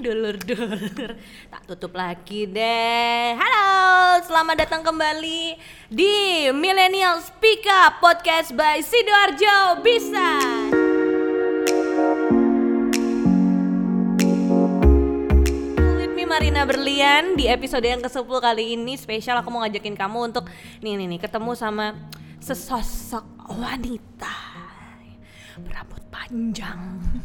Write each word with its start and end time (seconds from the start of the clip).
Dulur-dulur. 0.00 1.20
Tak 1.52 1.62
tutup 1.68 1.92
lagi 1.92 2.48
deh. 2.48 3.36
Halo, 3.36 4.24
selamat 4.24 4.64
datang 4.64 4.80
kembali 4.80 5.60
di 5.92 6.48
Millennial 6.56 7.20
Speak 7.20 7.68
Up 7.68 8.00
Podcast 8.00 8.56
by 8.56 8.80
Sidoarjo 8.80 9.84
Bisa. 9.84 10.30
Marina 16.32 16.64
Berlian 16.64 17.36
di 17.36 17.44
episode 17.44 17.84
yang 17.84 18.00
ke-10 18.00 18.24
kali 18.24 18.72
ini 18.72 18.96
spesial 18.96 19.36
aku 19.44 19.52
mau 19.52 19.60
ngajakin 19.68 19.92
kamu 19.92 20.32
untuk 20.32 20.48
nih 20.80 20.96
nih 20.96 21.04
nih 21.04 21.20
ketemu 21.20 21.52
sama 21.52 21.92
sesosok 22.40 23.52
wanita 23.52 24.32
berambut 25.60 26.01
panjang 26.32 26.80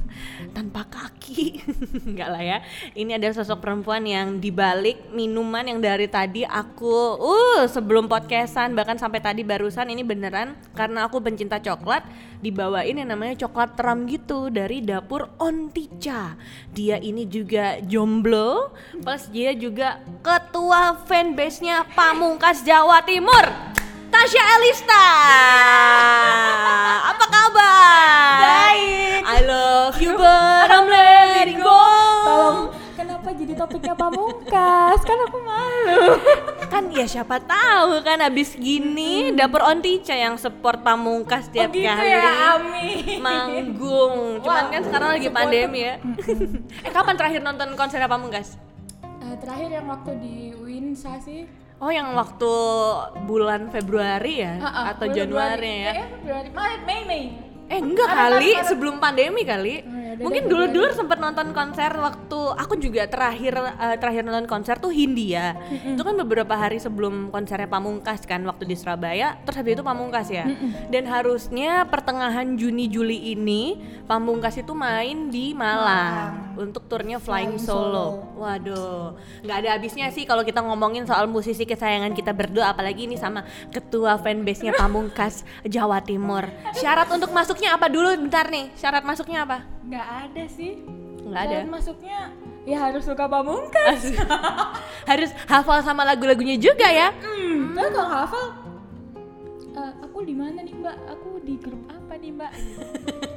tanpa 0.55 0.83
kaki. 0.83 1.63
Enggak 2.11 2.27
lah 2.27 2.43
ya. 2.43 2.57
Ini 2.91 3.15
ada 3.15 3.31
sosok 3.31 3.63
perempuan 3.63 4.03
yang 4.03 4.43
dibalik 4.43 4.99
minuman 5.15 5.63
yang 5.63 5.79
dari 5.79 6.11
tadi 6.11 6.43
aku 6.43 7.15
uh 7.15 7.63
sebelum 7.71 8.11
podcastan 8.11 8.75
bahkan 8.75 8.99
sampai 8.99 9.23
tadi 9.23 9.47
barusan 9.47 9.87
ini 9.87 10.03
beneran 10.03 10.59
karena 10.75 11.07
aku 11.07 11.23
pencinta 11.23 11.55
coklat 11.63 12.03
dibawain 12.43 12.99
yang 12.99 13.07
namanya 13.07 13.47
coklat 13.47 13.79
teram 13.79 14.03
gitu 14.11 14.51
dari 14.51 14.83
dapur 14.83 15.31
Ontica 15.39 16.35
dia 16.75 16.99
ini 16.99 17.23
juga 17.25 17.79
jomblo 17.81 18.75
plus 19.01 19.31
dia 19.31 19.55
juga 19.55 20.03
ketua 20.21 20.99
fanbase-nya 21.07 21.87
Pamungkas 21.95 22.61
Jawa 22.61 23.01
Timur 23.07 23.66
Tasya 24.17 24.43
Elista. 24.57 25.05
Apa 27.05 27.25
kabar? 27.29 28.33
Baik. 28.41 29.21
I 29.21 29.39
love 29.45 29.93
you 30.01 30.17
but 30.17 30.65
I'm 30.67 30.89
letting 30.89 31.61
go. 31.61 31.69
Tolong, 32.25 32.59
kenapa 32.97 33.29
jadi 33.31 33.53
topiknya 33.53 33.93
pamungkas? 33.93 35.05
Kan 35.05 35.21
aku 35.21 35.37
malu. 35.37 36.17
Kan 36.65 36.89
ya 36.89 37.05
siapa 37.05 37.37
tahu 37.39 38.01
kan 38.01 38.17
abis 38.19 38.57
gini 38.57 39.29
dapur 39.31 39.61
Ontica 39.61 40.11
yang 40.11 40.33
support 40.35 40.81
pamungkas 40.81 41.53
tiap 41.53 41.69
oh 41.69 41.77
gitu 41.77 41.85
kali. 41.85 42.09
ya, 42.09 42.57
Ami. 42.57 42.89
Manggung. 43.21 44.41
Cuman 44.41 44.63
Wow, 44.65 44.73
kan 44.73 44.81
sekarang 44.81 45.09
lagi 45.13 45.29
support. 45.29 45.45
pandemi 45.45 45.79
ya. 45.85 46.01
eh 46.81 46.89
kapan 46.89 47.13
terakhir 47.13 47.45
nonton 47.45 47.69
konser 47.77 48.01
pamungkas? 48.01 48.57
Eh, 49.21 49.37
terakhir 49.37 49.69
yang 49.71 49.85
waktu 49.85 50.11
di 50.17 50.35
Winsa 50.57 51.21
sih. 51.21 51.45
Oh 51.77 51.93
yang 51.93 52.17
waktu 52.17 52.51
bulan 53.23 53.69
Februari 53.69 54.41
ya 54.41 54.57
Ha-ha, 54.57 54.81
atau 54.97 55.05
bulan 55.05 55.13
Januari 55.13 55.73
ya? 55.77 55.91
Eh, 55.93 56.07
Februari, 56.09 56.49
Maret, 56.49 56.81
Mei, 56.83 57.01
Mei. 57.05 57.23
Eh 57.67 57.77
enggak 57.77 58.09
Maret, 58.09 58.17
kali, 58.17 58.33
Maret, 58.33 58.55
Maret. 58.57 58.65
sebelum 58.65 58.95
pandemi 58.97 59.41
kali. 59.45 59.75
Oh, 59.85 60.06
udah 60.17 60.25
Mungkin 60.25 60.43
deh, 60.43 60.49
dulu-dulu 60.49 60.89
sempat 60.97 61.21
nonton 61.21 61.53
konser 61.53 61.93
waktu 61.93 62.39
aku 62.57 62.73
juga 62.81 63.05
terakhir 63.05 63.53
eh, 63.53 63.97
terakhir 64.01 64.25
nonton 64.25 64.49
konser 64.49 64.81
tuh 64.81 64.89
Hindia. 64.89 65.53
Itu 65.69 66.01
kan 66.01 66.17
beberapa 66.17 66.57
hari 66.57 66.81
sebelum 66.81 67.29
konsernya 67.29 67.69
Pamungkas 67.69 68.25
kan 68.25 68.41
waktu 68.49 68.65
di 68.65 68.73
Surabaya, 68.73 69.37
terus 69.45 69.61
habis 69.61 69.77
itu 69.77 69.85
Pamungkas 69.85 70.27
ya. 70.33 70.49
Dan 70.89 71.05
harusnya 71.05 71.85
pertengahan 71.85 72.57
Juni 72.57 72.89
Juli 72.89 73.37
ini 73.37 73.77
Pamungkas 74.09 74.57
itu 74.57 74.73
main 74.73 75.29
di 75.29 75.53
Malang 75.53 76.57
untuk 76.57 76.89
turnya 76.89 77.21
Flying, 77.21 77.61
Flying 77.61 77.61
Solo. 77.61 77.85
Solo. 77.85 78.07
Waduh, 78.41 79.13
nggak 79.45 79.57
ada 79.61 79.69
habisnya 79.77 80.09
sih 80.09 80.25
kalau 80.25 80.41
kita 80.41 80.65
ngomongin 80.65 81.05
soal 81.05 81.29
musisi 81.29 81.69
kesayangan 81.69 82.17
kita 82.17 82.33
berdua, 82.33 82.73
apalagi 82.73 83.05
ini 83.05 83.13
sama 83.13 83.45
ketua 83.69 84.17
fanbase-nya 84.17 84.73
Pamungkas 84.73 85.45
Jawa 85.61 86.01
Timur. 86.01 86.49
Syarat 86.73 87.13
untuk 87.13 87.29
masuknya 87.29 87.77
apa 87.77 87.85
dulu? 87.85 88.09
Bentar 88.17 88.49
nih, 88.49 88.73
syarat 88.73 89.05
masuknya 89.05 89.45
apa? 89.45 89.76
Nggak 89.87 90.07
ada 90.27 90.43
sih. 90.51 90.83
Nggak 91.23 91.41
ada. 91.47 91.55
Dan 91.63 91.67
masuknya 91.71 92.19
ya 92.67 92.77
harus 92.83 93.03
suka 93.07 93.25
pamungkas. 93.27 94.11
Harus 95.09 95.31
hafal 95.47 95.79
sama 95.83 96.03
lagu-lagunya 96.03 96.59
juga 96.59 96.87
ya. 96.91 97.15
Hmm. 97.23 97.71
Tapi 97.71 97.89
kalau 97.95 98.11
hafal, 98.11 98.45
eh, 99.71 99.93
aku 100.03 100.17
di 100.27 100.35
mana 100.35 100.59
nih 100.59 100.75
Mbak? 100.75 100.97
Aku 101.15 101.39
di 101.47 101.55
grup 101.55 101.79
apa 101.87 102.06
nih 102.17 102.31
Mbak? 102.33 102.51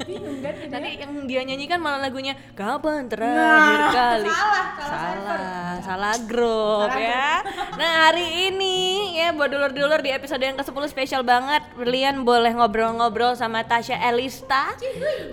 Bingung 0.05 0.39
kan? 0.41 0.53
jadinya. 0.57 0.73
Nanti 0.75 0.91
yang 0.97 1.13
dia 1.25 1.41
nyanyikan 1.45 1.79
malah 1.79 2.01
lagunya 2.01 2.35
Kapan 2.53 3.07
terakhir 3.07 3.37
Nah, 3.79 3.93
kali? 3.93 4.29
salah, 4.29 4.67
salah 4.75 5.09
Salah, 5.11 5.73
salah 5.85 6.15
grup 6.25 6.91
ya. 6.93 7.45
Nah 7.77 8.11
hari 8.11 8.51
ini 8.51 8.79
ya 9.15 9.31
buat 9.31 9.49
dulur-dulur 9.49 10.01
di 10.01 10.11
episode 10.11 10.41
yang 10.41 10.57
ke-10 10.57 10.83
spesial 10.89 11.23
banget 11.23 11.63
Berlian 11.75 12.25
boleh 12.25 12.51
ngobrol-ngobrol 12.53 13.35
sama 13.35 13.63
Tasya 13.63 14.01
Elista. 14.09 14.75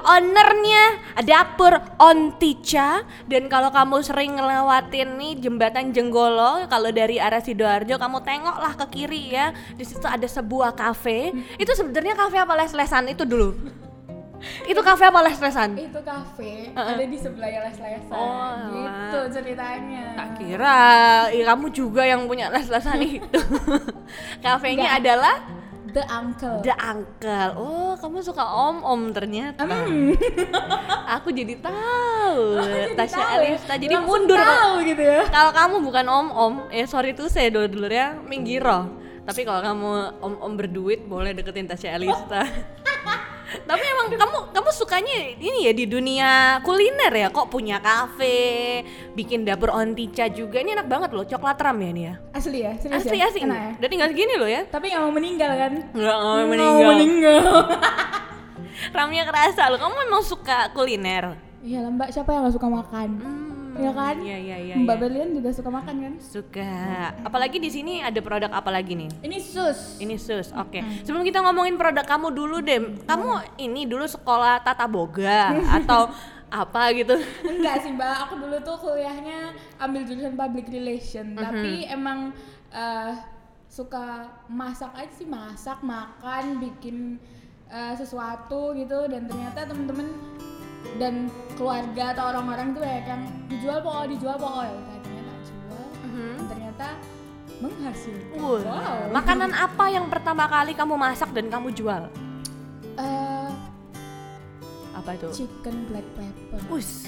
Ownernya 0.06 0.84
Dapur 1.24 1.74
Ontica 1.98 3.02
Dan 3.26 3.48
kalau 3.48 3.72
kamu 3.72 4.02
sering 4.02 4.38
ngelewatin 4.38 5.18
nih 5.18 5.34
jembatan 5.40 5.90
Jenggolo 5.90 6.68
Kalau 6.68 6.90
dari 6.92 7.18
arah 7.18 7.42
Sidoarjo 7.42 7.98
kamu 7.98 8.18
tengoklah 8.22 8.74
ke 8.78 8.86
kiri 8.94 9.34
ya. 9.34 9.50
Di 9.74 9.84
situ 9.84 10.04
ada 10.04 10.26
sebuah 10.26 10.74
kafe. 10.74 11.32
Itu 11.56 11.72
sebenarnya 11.74 12.14
kafe 12.14 12.38
apa 12.38 12.54
les-lesan? 12.56 13.10
Itu 13.10 13.24
dulu? 13.24 13.37
Itu 14.64 14.80
kafe 14.80 15.04
apa 15.04 15.20
les-lesan? 15.24 15.74
itu 15.76 16.00
kafe 16.00 16.70
ada 16.72 17.02
di 17.02 17.18
sebelahnya 17.18 17.66
les-lesan 17.66 18.14
Oh, 18.14 18.54
gitu 18.70 19.18
alah. 19.18 19.30
ceritanya 19.34 20.04
Tak 20.14 20.30
kira, 20.38 20.82
ih, 21.32 21.42
kamu 21.42 21.66
juga 21.72 22.02
yang 22.04 22.26
punya 22.26 22.48
les-lesan 22.48 23.02
itu. 23.02 23.42
Kafenya 24.46 24.98
adalah 24.98 25.42
the 25.88 26.04
uncle 26.06 26.62
The 26.62 26.76
Uncle. 26.76 27.50
Oh, 27.56 27.92
kamu 27.96 28.22
suka 28.22 28.44
om-om 28.44 29.10
ternyata. 29.10 29.66
Hmm. 29.66 30.14
Aku 31.18 31.34
jadi 31.34 31.58
tahu. 31.58 32.42
Jadi 32.62 32.94
Tasya 32.94 33.18
tahu 33.18 33.32
ya. 33.34 33.48
Elista 33.48 33.74
jadi 33.74 33.94
Langsung 33.96 34.12
mundur. 34.22 34.38
tahu 34.38 34.74
gitu 34.84 35.02
ya 35.02 35.24
Kalau 35.28 35.52
kamu 35.52 35.76
bukan 35.82 36.06
om-om, 36.06 36.54
ya 36.70 36.86
sorry 36.86 37.16
tuh 37.16 37.26
saya 37.26 37.50
dulu-dulu 37.50 37.88
ya, 37.88 38.14
minggiro. 38.22 38.86
Tapi 39.24 39.42
kalau 39.42 39.60
kamu 39.60 39.90
om-om 40.20 40.52
berduit 40.54 41.02
boleh 41.04 41.34
deketin 41.34 41.66
Tasya 41.66 41.98
Elista. 41.98 42.46
Tapi 43.48 43.80
emang 43.82 44.08
kamu 44.12 44.38
kamu 44.52 44.70
sukanya 44.72 45.18
ini 45.34 45.60
ya 45.62 45.72
di 45.72 45.86
dunia 45.86 46.30
kuliner 46.62 47.10
ya 47.10 47.28
kok 47.28 47.48
punya 47.48 47.80
kafe, 47.80 48.84
bikin 49.14 49.42
dapur 49.42 49.72
ontica 49.72 50.28
juga. 50.28 50.60
Ini 50.60 50.74
enak 50.74 50.86
banget 50.86 51.10
loh, 51.12 51.24
coklat 51.24 51.56
ram 51.58 51.78
ya 51.78 51.88
ini 51.88 52.04
ya. 52.04 52.14
asli 52.32 52.60
ya 52.60 52.72
serius 52.76 53.02
Asli 53.02 53.18
ya? 53.18 53.26
asli. 53.26 53.40
Enak 53.42 53.58
ya? 53.58 53.72
Udah 53.78 53.90
tinggal 53.90 54.08
segini 54.10 54.34
loh 54.36 54.50
ya. 54.50 54.62
tapi 54.66 54.86
nggak 54.90 55.00
mau 55.00 55.12
meninggal 55.12 55.52
kan 55.54 55.72
Enggak 55.90 56.18
mau 56.18 56.36
Nggak 56.36 56.48
meninggal. 56.50 56.88
meninggal 56.90 57.42
Ramnya 58.94 59.24
kerasa 59.24 59.64
loh. 59.68 59.80
Kamu 59.80 59.94
memang 60.02 60.22
suka 60.22 60.70
kuliner. 60.72 61.34
iya 61.60 61.82
mbak 61.84 62.12
siapa 62.12 62.30
yang 62.30 62.46
nggak 62.46 62.56
suka 62.56 62.68
makan 62.70 63.10
Hmm, 63.18 63.57
Iya 63.78 63.92
kan? 63.92 64.16
Iya 64.18 64.38
iya 64.38 64.58
iya. 64.60 64.76
mbak 64.76 64.90
iya. 64.92 65.02
Berlian 65.02 65.30
juga 65.32 65.50
suka 65.50 65.70
makan 65.70 65.96
kan 66.00 66.14
Suka. 66.18 66.74
Apalagi 67.22 67.58
di 67.58 67.70
sini 67.70 68.00
ada 68.00 68.18
produk 68.18 68.52
apa 68.52 68.68
lagi 68.68 68.94
nih? 68.94 69.10
ini 69.22 69.38
sus 69.38 69.98
Ini 69.98 70.16
sus, 70.16 70.50
oke. 70.52 70.80
Sebelum 71.02 71.22
kita 71.22 71.40
ngomongin 71.40 71.76
produk 71.76 72.04
kamu 72.04 72.28
dulu 72.30 72.58
deh, 72.60 72.80
kamu 73.04 73.30
ini 73.58 73.86
dulu 73.86 74.04
sekolah 74.04 74.60
tata 74.60 74.86
boga 74.86 75.54
atau 75.78 76.10
apa 76.48 76.90
gitu? 76.92 77.12
enggak 77.44 77.84
sih 77.84 77.92
mbak 77.92 78.24
aku 78.24 78.40
dulu 78.40 78.56
tuh 78.62 78.78
kuliahnya 78.78 79.52
ambil 79.78 80.02
jurusan 80.02 80.34
public 80.34 80.68
relation 80.68 81.36
Mhm. 81.36 81.38
tapi 81.38 81.72
emang 81.86 82.32
eh, 82.70 83.12
suka 83.68 84.26
masak 84.48 84.96
aja 84.96 85.12
sih 85.12 85.28
masak 85.28 85.84
makan 85.84 86.56
bikin 86.58 87.20
eh, 87.68 87.94
sesuatu 87.94 88.72
gitu 88.74 89.06
dan 89.06 89.28
ternyata 89.28 89.68
temen-temen 89.68 90.08
dan 90.96 91.14
keluarga 91.54 92.04
atau 92.12 92.24
orang-orang 92.30 92.68
tuh 92.72 92.82
kayak 92.82 93.04
yang 93.06 93.22
dijual 93.46 93.78
pokok 93.80 94.06
dijual 94.08 94.36
pokok 94.36 94.62
ya 94.62 94.72
udah 94.72 94.94
akhirnya 94.94 95.22
tak 95.24 95.40
jual 95.44 95.84
Mhm. 96.02 96.24
dan 96.32 96.46
ternyata 96.48 96.88
menghasilkan 97.58 98.38
Wah, 98.38 98.60
wow 98.62 98.98
Makanan 99.12 99.52
apa 99.52 99.86
yang 99.88 100.06
pertama 100.08 100.44
kali 100.46 100.72
kamu 100.72 100.94
masak 100.96 101.30
dan 101.32 101.48
kamu 101.48 101.70
jual? 101.72 102.04
Eh, 102.96 103.50
Apa 104.92 105.14
itu? 105.14 105.28
chicken 105.36 105.86
black 105.86 106.06
pepper 106.14 106.60
Us. 106.70 107.06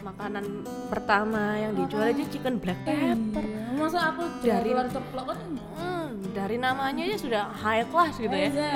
Makanan 0.00 0.44
pertama 0.88 1.54
yang 1.56 1.72
dijual 1.74 2.06
aja 2.08 2.24
chicken 2.24 2.58
black 2.58 2.78
pepper. 2.82 3.38
Iya, 3.40 3.70
masa 3.72 3.98
aku 4.08 4.22
Dari- 4.40 4.66
luar 4.68 4.86
ceplok 4.86 5.26
kan 5.28 5.38
Hmm, 5.72 6.06
dari 6.28 6.56
namanya 6.56 7.02
aja 7.04 7.16
sudah 7.16 7.42
high 7.52 7.82
class 7.84 8.14
gitu 8.16 8.30
ya. 8.30 8.50
Iya. 8.50 8.70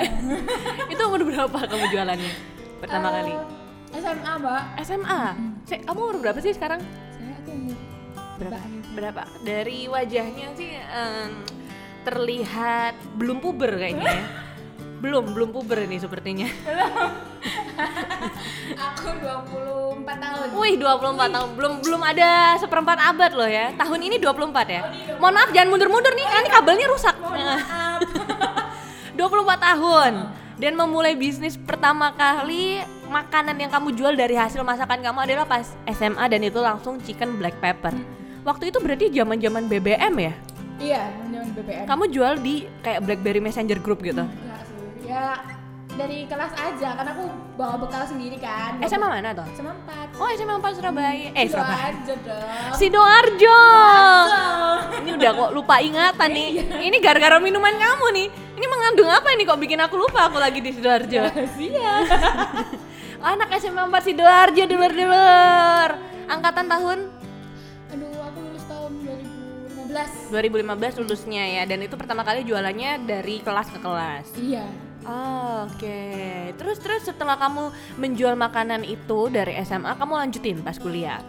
itu 0.91 1.01
umur 1.01 1.21
berapa 1.25 1.57
kamu 1.61 1.85
jualannya? 1.89 2.31
Pertama 2.77 3.07
Eh, 3.07 3.13
kali. 3.13 3.31
SMA 3.97 4.31
mbak 4.37 4.61
SMA. 4.85 5.21
Se- 5.65 5.83
kamu 5.83 5.99
umur 5.99 6.17
berapa 6.21 6.39
sih 6.39 6.53
sekarang? 6.53 6.79
saya 7.11 7.33
aku 7.41 7.49
umur 7.51 7.75
Berapa? 8.37 8.57
Gitu. 8.61 8.87
Berapa? 8.93 9.21
Dari 9.41 9.79
wajahnya 9.89 10.47
sih 10.53 10.71
em, 10.77 11.29
terlihat 12.05 12.93
belum 13.17 13.41
puber 13.41 13.73
kayaknya 13.75 14.05
ya. 14.05 14.25
belum, 15.03 15.33
belum 15.33 15.49
puber 15.53 15.85
ini 15.85 15.97
sepertinya. 15.97 16.45
aku 18.87 19.07
24 19.21 20.01
tahun 20.05 20.47
Wih, 20.57 20.73
24 20.81 21.33
tahun. 21.33 21.49
Belum 21.57 21.73
belum 21.81 22.01
ada 22.01 22.57
seperempat 22.57 22.97
abad 23.01 23.31
loh 23.33 23.49
ya. 23.49 23.73
Tahun 23.73 23.99
ini 24.01 24.17
24 24.17 24.53
ya. 24.69 24.81
Mohon 25.17 25.33
maaf 25.37 25.49
jangan 25.53 25.69
mundur-mundur 25.73 26.13
nih, 26.13 26.25
nanti 26.25 26.49
kabelnya 26.49 26.87
rusak. 26.89 27.15
maaf 27.21 28.01
24 29.17 29.57
tahun 29.57 30.13
dan 30.57 30.73
memulai 30.73 31.13
bisnis 31.13 31.57
pertama 31.57 32.13
kali 32.13 32.81
makanan 33.07 33.55
yang 33.57 33.71
kamu 33.71 33.95
jual 33.95 34.13
dari 34.13 34.35
hasil 34.35 34.61
masakan 34.61 34.99
kamu 35.01 35.19
adalah 35.23 35.45
pas 35.47 35.73
SMA 35.87 36.25
dan 36.27 36.41
itu 36.43 36.59
langsung 36.59 36.99
chicken 37.01 37.39
black 37.39 37.55
pepper. 37.57 37.95
Waktu 38.43 38.71
itu 38.71 38.77
berarti 38.79 39.11
zaman-zaman 39.11 39.67
BBM 39.67 40.15
ya? 40.19 40.33
iya 40.77 41.09
zaman 41.09 41.49
BBM 41.57 41.85
Kamu 41.89 42.03
jual 42.13 42.37
di 42.37 42.69
kayak 42.85 43.01
BlackBerry 43.01 43.41
Messenger 43.41 43.81
Group 43.81 44.05
gitu. 44.05 44.21
Enggak 44.23 44.61
sih. 44.69 45.09
ya 45.09 45.41
dari 45.97 46.29
kelas 46.29 46.53
aja 46.53 46.93
karena 46.93 47.09
aku 47.09 47.25
bawa 47.57 47.73
bekal 47.81 48.05
sendiri 48.05 48.37
kan 48.37 48.77
SMA 48.85 49.09
mana 49.09 49.33
tuh? 49.33 49.41
SMA 49.57 49.73
4 49.73 50.21
Oh 50.21 50.29
SMA 50.29 50.53
4 50.61 50.77
Surabaya. 50.77 51.29
Eh 51.33 51.45
Surabaya. 51.49 51.89
aja 51.89 52.13
dong 52.21 52.73
Sidoarjo. 52.77 53.61
Ini 55.01 55.09
udah 55.17 55.31
kok 55.33 55.51
lupa 55.57 55.81
ingatan 55.81 56.29
nih. 56.29 56.49
Ini 56.69 56.97
gara-gara 57.01 57.41
minuman 57.41 57.73
kamu 57.73 58.05
nih. 58.13 58.27
Ini 58.57 58.65
mengandung 58.69 59.09
apa 59.09 59.27
ini 59.33 59.43
kok 59.45 59.57
bikin 59.57 59.81
aku 59.81 59.97
lupa 59.97 60.29
aku 60.29 60.37
lagi 60.37 60.61
di 60.61 60.69
Sidoarjo. 60.69 61.33
Rahasia. 61.33 61.91
Anak 63.17 63.49
SMA 63.57 63.83
4 63.89 64.05
Sidoarjo 64.05 64.63
dulur-dulur. 64.69 65.89
Angkatan 66.27 66.67
tahun 66.69 66.99
Aduh, 67.95 68.19
aku 68.19 68.37
lulus 68.43 68.65
tahun 68.67 68.91
2015. 69.87 70.29
2015 70.29 70.99
lulusnya 71.01 71.43
ya 71.55 71.63
dan 71.63 71.79
itu 71.81 71.95
pertama 71.95 72.21
kali 72.27 72.43
jualannya 72.43 73.07
dari 73.07 73.39
kelas 73.41 73.71
ke 73.71 73.79
kelas. 73.79 74.27
Iya. 74.35 74.65
Oh, 75.07 75.47
Oke, 75.71 76.51
terus 76.59 76.83
terus 76.83 77.07
setelah 77.07 77.39
kamu 77.39 77.71
menjual 77.95 78.35
makanan 78.35 78.83
itu 78.83 79.31
dari 79.31 79.55
SMA, 79.63 79.95
kamu 79.95 80.13
lanjutin 80.19 80.59
pas 80.59 80.75
kuliah. 80.75 81.23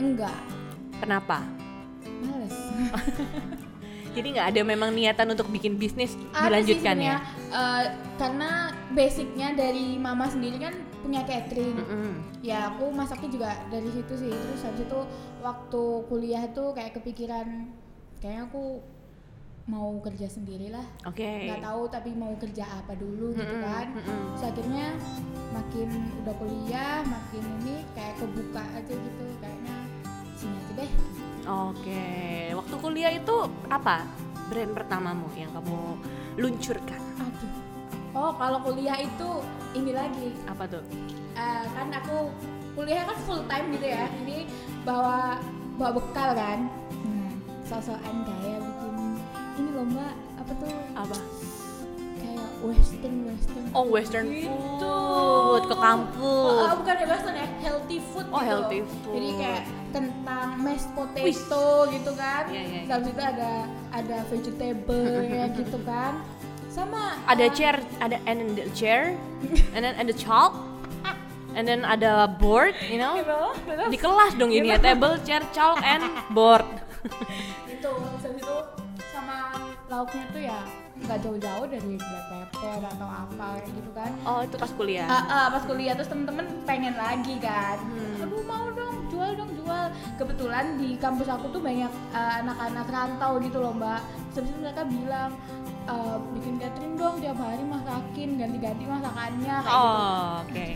Enggak. 0.00 0.40
Kenapa? 1.04 1.44
Males. 2.24 2.56
Jadi 4.10 4.28
nggak 4.32 4.48
ada 4.50 4.60
memang 4.62 4.90
niatan 4.90 5.26
untuk 5.28 5.46
bikin 5.48 5.74
bisnis 5.74 6.12
Ada 6.12 6.18
sih 6.18 6.42
dilanjutkan 6.42 6.96
ya? 6.96 7.16
sebenarnya, 7.16 7.16
eh, 7.52 7.84
karena 8.16 8.50
basicnya 8.90 9.48
dari 9.54 9.86
mama 9.96 10.26
sendiri 10.26 10.58
kan 10.58 10.74
punya 11.00 11.22
catering. 11.22 11.76
Mm-mm. 11.76 12.12
Ya 12.40 12.68
aku 12.68 12.90
masaknya 12.90 13.30
juga 13.30 13.50
dari 13.68 13.88
situ 13.88 14.12
sih. 14.16 14.30
Terus 14.30 14.60
habis 14.60 14.82
itu 14.82 15.00
waktu 15.38 15.82
kuliah 16.06 16.44
tuh 16.50 16.70
kayak 16.70 16.94
kepikiran 16.94 17.70
kayaknya 18.18 18.44
aku 18.46 18.82
mau 19.64 19.94
kerja 20.00 20.26
sendiri 20.26 20.68
lah. 20.68 20.82
Oke. 21.06 21.46
nggak 21.46 21.62
tahu 21.62 21.86
tapi 21.86 22.10
mau 22.10 22.34
kerja 22.34 22.66
apa 22.66 22.98
dulu 22.98 23.30
gitu 23.32 23.46
Mm-mm, 23.46 23.62
kan 23.62 23.86
mm-mm. 23.94 24.34
terus 24.34 24.44
akhirnya 24.50 24.86
makin 25.50 25.88
udah 26.24 26.34
kuliah 26.34 26.98
makin 27.06 27.42
ini 27.62 27.86
kayak 27.94 28.18
kebuka 28.18 28.64
aja 28.74 28.90
gitu 28.90 29.24
kayaknya 29.38 29.74
sini 30.34 30.56
aja 30.58 30.72
deh 30.74 30.90
Oke, 31.40 32.04
waktu 32.52 32.74
kuliah 33.00 33.16
itu 33.16 33.36
apa 33.72 34.04
brand 34.52 34.76
pertamamu 34.76 35.24
yang 35.32 35.48
kamu 35.56 35.96
luncurkan? 36.36 37.00
aduh 37.16 37.52
oh 38.12 38.36
kalau 38.36 38.60
kuliah 38.60 39.00
itu 39.00 39.40
ini 39.72 39.96
lagi 39.96 40.36
Apa 40.44 40.68
tuh? 40.68 40.84
eh, 41.32 41.64
kan 41.72 41.88
aku 41.96 42.28
kuliah 42.76 43.08
kan 43.08 43.16
full 43.24 43.40
time 43.48 43.72
gitu 43.72 43.88
ya 43.88 44.04
ini 44.20 44.44
bawa 44.84 45.40
bawa 45.80 45.96
bekal 45.96 46.36
kan 46.36 46.68
hmm, 47.00 47.40
sosokan 47.64 48.20
kayak 48.20 48.60
bikin 48.60 48.94
ini 49.56 49.70
lomba 49.72 50.12
apa 50.36 50.52
tuh 50.60 50.72
Apa? 50.92 51.16
kayak 52.20 52.48
western 52.60 53.16
western 53.24 53.64
Oh, 53.72 53.84
western 53.88 54.26
Gitu. 54.28 54.52
food 54.84 55.64
ke 55.72 55.76
kampus. 55.78 56.68
Oh, 56.68 56.74
bukan 56.76 56.94
ya 57.00 57.06
western 57.08 57.36
ya, 57.38 57.48
healthy 57.64 57.96
food 58.12 58.26
Oh, 58.28 58.36
gitu. 58.36 58.50
healthy 58.50 58.80
food. 58.84 59.12
Jadi 59.16 59.28
kayak 59.38 59.62
kentang 59.90 60.58
mashed 60.58 60.90
potato 60.92 61.22
Wih. 61.86 61.94
gitu 61.94 62.12
kan. 62.14 62.42
Iya, 62.46 62.62
iya, 62.62 62.78
iya. 62.80 62.88
Terus 62.88 63.06
itu 63.08 63.22
ada 63.22 63.50
ada 63.90 64.16
vegetable 64.26 65.06
ya 65.22 65.44
gitu 65.58 65.78
kan. 65.82 66.12
Sama 66.70 67.18
Ada 67.26 67.46
uh, 67.46 67.50
chair, 67.50 67.76
ada 67.98 68.16
and 68.24 68.38
then 68.38 68.50
the 68.54 68.70
chair, 68.70 69.18
and 69.74 69.82
then 69.82 69.98
ada 69.98 70.14
chalk, 70.14 70.54
and 71.58 71.66
then 71.66 71.82
ada 71.82 72.30
board, 72.30 72.78
you 72.86 72.94
know? 72.94 73.18
Terus 73.66 73.90
Di 73.90 73.98
kelas 73.98 74.38
dong 74.38 74.54
ini 74.54 74.70
ya, 74.70 74.78
table, 74.78 75.18
chair, 75.26 75.42
chalk, 75.50 75.82
and 75.82 76.06
board. 76.30 76.62
itu 77.66 77.90
itu 78.30 78.54
sama 79.10 79.50
lauknya 79.88 80.24
tuh 80.30 80.42
ya 80.44 80.60
nggak 81.00 81.18
jauh-jauh 81.24 81.64
dari 81.64 81.96
black 81.96 82.26
pepper 82.28 82.78
atau 82.86 83.08
apa 83.08 83.46
gitu 83.66 83.90
kan. 83.90 84.12
Oh, 84.22 84.44
itu 84.44 84.54
pas 84.54 84.70
kuliah. 84.70 85.08
Ah, 85.08 85.24
ah, 85.26 85.46
pas 85.50 85.64
kuliah 85.64 85.96
terus 85.96 86.06
temen-temen 86.06 86.44
pengen 86.62 86.94
lagi 86.94 87.34
kan 87.40 87.80
Hmm. 87.82 88.20
aduh 88.20 88.44
mau 88.44 88.68
dong 88.70 88.99
jual 89.20 89.36
dong 89.36 89.52
jual 89.54 89.84
kebetulan 90.16 90.80
di 90.80 90.96
kampus 90.96 91.28
aku 91.28 91.52
tuh 91.52 91.60
banyak 91.60 91.92
uh, 92.10 92.32
anak-anak 92.40 92.86
rantau 92.88 93.36
gitu 93.36 93.60
loh 93.60 93.76
mbak 93.76 94.00
terus 94.32 94.48
mereka 94.56 94.80
bilang 94.82 95.36
uh, 95.84 96.16
bikin 96.32 96.56
catering 96.56 96.96
dong 96.96 97.20
tiap 97.20 97.36
hari 97.36 97.60
masakin 97.62 98.28
ganti-ganti 98.34 98.84
masakannya 98.86 99.54
kayak 99.58 99.68
gitu 99.68 99.76
Oh, 99.76 100.40
oke. 100.42 100.68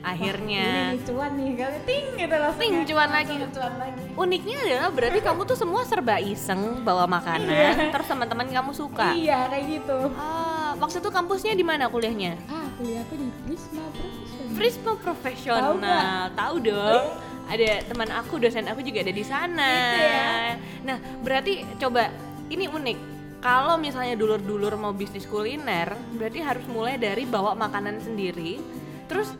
Akhirnya. 0.00 0.62
Wah, 0.64 0.94
ini 0.94 1.02
cuan 1.04 1.30
nih 1.34 1.50
kali 1.54 1.78
ting 1.82 2.06
gitu 2.16 2.34
langsung 2.36 2.60
Ting, 2.60 2.74
cuan 2.84 3.10
lagi. 3.12 3.34
cuan 3.48 3.74
lagi 3.76 4.02
Uniknya 4.14 4.56
adalah 4.60 4.88
berarti 4.90 5.18
kamu 5.20 5.40
tuh 5.44 5.56
semua 5.56 5.82
serba 5.82 6.18
iseng 6.18 6.82
bawa 6.82 7.06
makanan, 7.06 7.90
terus 7.90 8.06
teman-teman 8.06 8.46
kamu 8.48 8.70
suka. 8.72 9.10
iya 9.12 9.46
kayak 9.46 9.64
gitu 9.68 9.98
Ah, 10.14 10.74
waktu 10.76 10.98
itu 10.98 11.10
kampusnya 11.10 11.52
di 11.52 11.62
mana 11.62 11.86
kuliahnya? 11.86 12.34
ah 12.46 12.66
kuliahku 12.74 13.14
di 13.14 13.26
Prisma 13.44 13.84
Professional 13.90 14.54
Prisma 14.54 14.92
Profesional. 14.96 15.70
Tahu 16.32 16.56
dong. 16.60 17.04
Ada 17.48 17.88
teman 17.88 18.12
aku, 18.12 18.36
dosen 18.36 18.68
aku 18.68 18.80
juga 18.80 19.00
ada 19.00 19.10
di 19.10 19.24
sana. 19.24 19.70
Gitu 19.72 19.98
ya? 19.98 20.32
Nah, 20.84 20.96
berarti 21.20 21.52
coba 21.76 22.12
ini 22.46 22.68
unik. 22.68 22.98
Kalau 23.38 23.78
misalnya 23.78 24.14
dulur-dulur 24.14 24.74
mau 24.74 24.90
bisnis 24.90 25.24
kuliner, 25.24 25.94
berarti 26.12 26.42
harus 26.42 26.66
mulai 26.66 26.98
dari 26.98 27.22
bawa 27.22 27.54
makanan 27.54 28.02
sendiri, 28.02 28.58
terus 29.06 29.30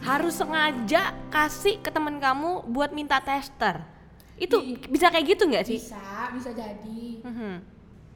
harus 0.00 0.32
sengaja 0.32 1.10
kasih 1.28 1.82
ke 1.82 1.90
teman 1.90 2.16
kamu 2.16 2.70
buat 2.70 2.94
minta 2.94 3.18
tester. 3.18 3.82
Itu 4.38 4.62
Iya. 4.62 4.86
bisa 4.86 5.06
kayak 5.10 5.26
gitu 5.26 5.42
nggak 5.44 5.66
sih? 5.66 5.82
bisa 5.82 6.30
bisa 6.30 6.50
jadi 6.54 7.02
Mhm. 7.26 7.54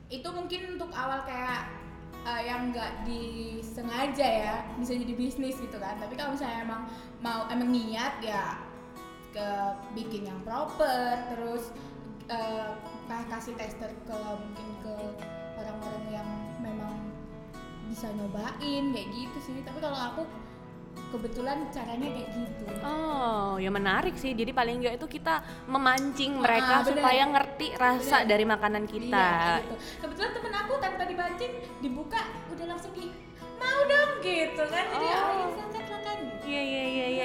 itu 0.07 0.29
mungkin 0.31 0.79
untuk 0.79 0.95
awal 0.95 1.27
kayak 1.27 1.67
uh, 2.23 2.39
yang 2.39 2.71
nggak 2.71 3.03
disengaja 3.03 4.23
ya 4.23 4.55
bisa 4.79 4.95
jadi 4.95 5.11
bisnis 5.13 5.59
gitu 5.59 5.75
kan 5.77 5.99
tapi 5.99 6.15
kalau 6.15 6.31
misalnya 6.31 6.63
emang 6.63 6.83
mau 7.19 7.51
emang 7.51 7.67
niat 7.67 8.23
ya 8.23 8.63
ke 9.33 9.49
bikin 9.93 10.29
yang 10.29 10.41
proper 10.45 11.17
terus 11.33 11.73
uh, 12.29 12.77
kasih 13.09 13.57
tester 13.57 13.89
ke 14.05 14.19
mungkin 14.37 14.69
ke 14.81 14.95
orang-orang 15.57 16.05
yang 16.13 16.29
memang 16.61 16.95
bisa 17.89 18.09
nyobain 18.13 18.85
kayak 18.93 19.09
gitu 19.11 19.39
sih 19.41 19.57
tapi 19.65 19.81
kalau 19.81 19.97
aku 19.97 20.23
kebetulan 21.13 21.69
caranya 21.69 22.09
kayak 22.09 22.29
gitu 22.33 22.65
Oh, 22.83 23.61
ya 23.61 23.69
menarik 23.71 24.17
sih. 24.17 24.33
Jadi 24.35 24.51
paling 24.51 24.81
enggak 24.81 24.97
itu 24.99 25.07
kita 25.07 25.39
memancing 25.69 26.35
mereka 26.41 26.81
Ah, 26.81 26.85
supaya 26.85 27.23
ngerti 27.29 27.77
rasa 27.77 28.25
Bener. 28.25 28.29
dari 28.33 28.45
makanan 28.45 28.85
kita. 28.91 29.13
Iya, 29.23 29.61
gitu. 29.63 29.75
Kebetulan 30.03 30.31
temen 30.35 30.53
aku 30.57 30.73
tanpa 30.83 31.03
dipancing 31.07 31.53
dibuka 31.79 32.21
udah 32.51 32.67
langsung 32.67 32.93
di 32.93 33.13
mau 33.57 33.81
dong 33.87 34.11
gitu 34.21 34.63
kan. 34.67 34.85
Jadi 34.89 35.07
Oh. 35.07 35.23
oh, 35.23 35.49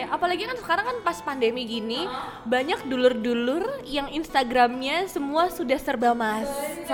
iya. 0.07 0.13
Apalagi 0.13 0.43
kan 0.43 0.55
sekarang 0.55 0.85
kan 0.85 0.97
pas 1.01 1.19
pandemi 1.19 1.63
gini 1.63 2.01
Ah. 2.01 2.39
banyak 2.43 2.83
dulur-dulur 2.83 3.83
yang 3.83 4.07
Instagramnya 4.09 5.05
semua 5.05 5.49
sudah 5.49 5.75
serba 5.77 6.15
masak 6.15 6.87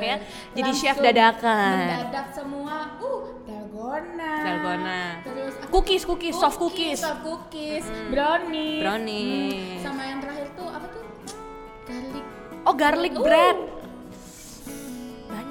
ya. 0.00 0.16
Jadi 0.52 0.70
chef 0.72 0.96
dadakan. 0.96 1.76
Mendadak 2.00 2.32
semua. 2.32 2.96
Uh, 2.96 3.36
dalgona. 3.44 4.32
Dalgona. 4.40 5.00
Terus? 5.22 5.54
Cookies 5.68 6.02
cookies 6.02 6.34
soft 6.34 6.56
cookies. 6.56 6.98
Soft 6.98 7.20
cookies, 7.20 7.84
Mm. 7.84 8.08
brownies. 8.08 8.80
Brownies. 8.80 9.52
Hmm, 9.54 9.84
Sama 9.84 10.02
yang 10.02 10.18
terakhir 10.18 10.48
tuh 10.54 10.68
apa 10.68 10.86
tuh? 10.88 11.02
Garlic. 11.84 12.24
Oh 12.64 12.74
garlic 12.74 13.12
Uh. 13.12 13.20
bread. 13.20 13.58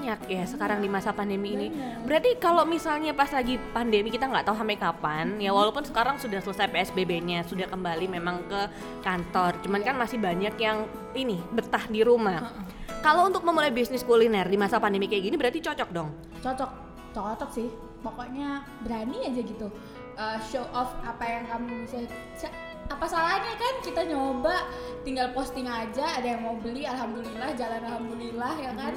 Banyak 0.03 0.19
ya 0.27 0.43
sekarang 0.43 0.83
di 0.83 0.91
masa 0.91 1.15
pandemi 1.15 1.55
ini. 1.55 1.67
Banyak. 1.71 2.03
Berarti 2.03 2.29
kalau 2.35 2.67
misalnya 2.67 3.15
pas 3.15 3.31
lagi 3.31 3.55
pandemi 3.71 4.11
kita 4.11 4.27
nggak 4.27 4.43
tahu 4.43 4.59
sampai 4.59 4.75
kapan, 4.75 5.39
ya 5.39 5.55
walaupun 5.55 5.87
sekarang 5.87 6.19
sudah 6.19 6.43
selesai 6.43 6.67
PSBB-nya, 6.67 7.47
sudah 7.47 7.71
kembali 7.71 8.11
memang 8.11 8.43
ke 8.51 8.61
kantor. 8.99 9.55
Cuman 9.63 9.79
kan 9.79 9.95
masih 9.95 10.19
banyak 10.19 10.59
yang 10.59 10.83
ini 11.15 11.39
betah 11.55 11.87
di 11.87 12.03
rumah. 12.03 12.51
Kalau 12.99 13.31
untuk 13.31 13.47
memulai 13.47 13.71
bisnis 13.71 14.03
kuliner 14.03 14.43
di 14.43 14.59
masa 14.59 14.75
pandemi 14.75 15.07
kayak 15.07 15.23
gini 15.23 15.35
berarti 15.39 15.63
cocok 15.63 15.89
dong. 15.95 16.11
cocok 16.43 16.71
cocok 17.15 17.49
sih 17.55 17.71
pokoknya 18.03 18.67
berani 18.83 19.31
aja 19.31 19.39
gitu 19.39 19.71
Uh, 20.13 20.37
show 20.45 20.61
off 20.77 20.93
apa 21.01 21.25
yang 21.25 21.49
kamu 21.49 21.89
bisa 21.89 22.05
sa- 22.37 22.53
apa 22.85 23.01
salahnya 23.09 23.57
kan 23.57 23.81
kita 23.81 24.05
nyoba 24.05 24.69
tinggal 25.01 25.33
posting 25.33 25.65
aja 25.65 26.21
ada 26.21 26.37
yang 26.37 26.45
mau 26.45 26.53
beli 26.53 26.85
alhamdulillah 26.85 27.49
jalan 27.57 27.81
alhamdulillah 27.81 28.53
ya 28.61 28.77
kan 28.77 28.93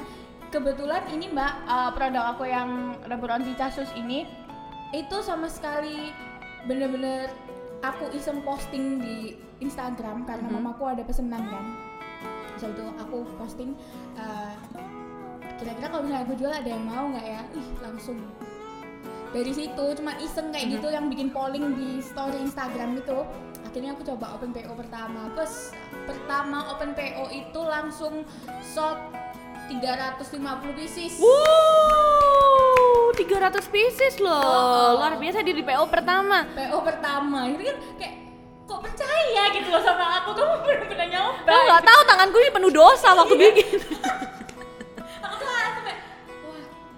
kebetulan 0.49 1.03
ini 1.11 1.27
mbak 1.31 1.53
uh, 1.67 1.91
produk 1.91 2.35
aku 2.35 2.47
yang 2.47 2.95
rebur 3.05 3.27
anti 3.27 3.51
casus 3.55 3.91
ini 3.93 4.23
itu 4.95 5.19
sama 5.19 5.51
sekali 5.51 6.15
bener-bener 6.63 7.27
aku 7.83 8.07
iseng 8.15 8.39
posting 8.41 9.03
di 9.03 9.35
Instagram 9.59 10.23
karena 10.23 10.47
Mhm. 10.47 10.55
mamaku 10.61 10.83
ada 10.87 11.03
pesenan 11.03 11.43
kan. 11.49 11.65
Terus 12.57 12.73
itu 12.73 12.85
aku 12.97 13.17
posting 13.37 13.77
uh, 14.17 14.53
kira-kira 15.57 15.87
kalau 15.89 16.03
misalnya 16.05 16.25
aku 16.25 16.35
jual 16.37 16.53
ada 16.53 16.69
yang 16.69 16.83
mau 16.85 17.05
nggak 17.09 17.25
ya? 17.25 17.41
Ih 17.53 17.67
langsung. 17.81 18.17
Dari 19.35 19.51
situ 19.51 19.85
cuma 19.99 20.15
iseng 20.17 20.49
kayak 20.55 20.79
gitu 20.79 20.87
yang 20.87 21.11
bikin 21.11 21.29
polling 21.29 21.75
di 21.75 21.99
story 21.99 22.39
Instagram 22.41 22.95
gitu 22.97 23.27
akhirnya 23.67 23.93
aku 23.93 24.07
coba 24.09 24.39
open 24.39 24.55
PO 24.55 24.73
pertama. 24.73 25.29
Pas 25.35 25.75
pertama 26.07 26.71
open 26.73 26.95
PO 26.95 27.29
itu 27.29 27.61
langsung 27.61 28.23
sold 28.63 28.97
350 29.67 30.31
pieces 30.73 31.11
Wow, 31.19 33.11
300 33.13 33.67
pieces 33.67 34.13
loh. 34.17 34.39
Oh. 34.39 34.89
Luar 34.97 35.17
biasa 35.17 35.41
di 35.41 35.51
PO 35.57 35.83
pertama. 35.87 36.47
PO 36.47 36.77
pertama 36.81 37.47
itu 37.47 37.63
kan 37.63 37.77
kayak 37.97 38.13
kok 38.63 38.79
percaya 38.83 39.43
gitu 39.51 39.67
loh 39.67 39.79
sama 39.79 40.05
aku 40.19 40.29
kamu 40.33 40.53
bener-bener 40.61 41.07
nyoba 41.09 41.47
Aku 41.47 41.61
nggak 41.65 41.83
tahu 41.83 42.01
tanganku 42.03 42.37
ini 42.37 42.51
penuh 42.51 42.71
dosa 42.71 43.09
waktu 43.13 43.33
Iya. 43.33 43.43
bikin. 43.49 43.79
aku 45.23 45.35
tuh 45.35 45.47
wah 45.47 45.67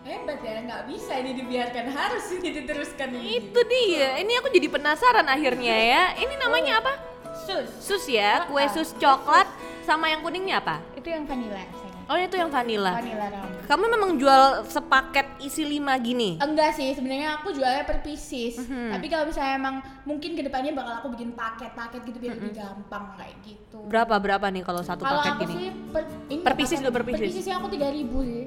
hebat 0.04 0.40
ya 0.40 0.58
nggak 0.62 0.82
bisa 0.86 1.14
ini 1.16 1.32
dibiarkan 1.36 1.86
harus 1.90 2.26
ini 2.32 2.50
diteruskan 2.54 3.10
ini 3.12 3.30
Itu 3.40 3.62
dia. 3.64 4.18
Ini 4.18 4.32
aku 4.42 4.50
jadi 4.50 4.68
penasaran 4.68 5.26
akhirnya 5.26 5.74
ya. 5.74 6.04
Ini 6.18 6.34
namanya 6.38 6.82
apa? 6.82 6.94
sus 7.40 7.70
Sus 7.80 8.06
ya, 8.06 8.46
kue 8.46 8.62
sus 8.70 8.94
coklat 8.94 9.48
sama 9.82 10.06
yang 10.06 10.22
kuningnya 10.22 10.62
apa? 10.62 10.78
itu 10.94 11.10
yang 11.10 11.26
vanilla 11.26 11.66
Oh 12.10 12.18
itu 12.18 12.36
yang 12.36 12.50
vanilla. 12.50 12.98
vanilla 12.98 13.28
rum 13.30 13.54
Kamu 13.64 13.86
memang 13.88 14.12
jual 14.18 14.42
sepaket 14.66 15.30
isi 15.40 15.62
5 15.62 15.78
gini? 16.00 16.42
enggak 16.42 16.74
sih 16.74 16.90
sebenarnya 16.92 17.38
aku 17.38 17.54
jualnya 17.54 17.86
per 17.86 18.02
pieces 18.02 18.58
Mhm. 18.58 18.90
tapi 18.90 19.06
kalau 19.08 19.30
misalnya 19.30 19.54
emang 19.56 19.76
mungkin 20.04 20.34
ke 20.34 20.42
depannya 20.42 20.74
bakal 20.74 20.94
aku 20.96 21.08
bikin 21.14 21.32
paket-paket 21.32 22.02
gitu 22.04 22.18
biar 22.18 22.34
lebih 22.36 22.54
gampang 22.56 23.14
kayak 23.14 23.38
gitu 23.44 23.78
Berapa 23.86 24.18
berapa 24.18 24.46
nih 24.48 24.64
kalau 24.64 24.82
satu 24.82 25.02
kalau 25.02 25.22
paket 25.22 25.32
aku 25.32 25.42
gini? 25.44 25.54
sih 25.54 25.68
per, 25.88 26.04
ini 26.28 26.42
Per 26.42 26.54
pieces 26.56 26.78
dulu, 26.80 26.92
per 26.92 27.04
pieces. 27.06 27.22
per 27.22 27.30
piecesnya 27.30 27.56
aku 27.56 27.68
3000 27.70 27.86
sih 28.26 28.44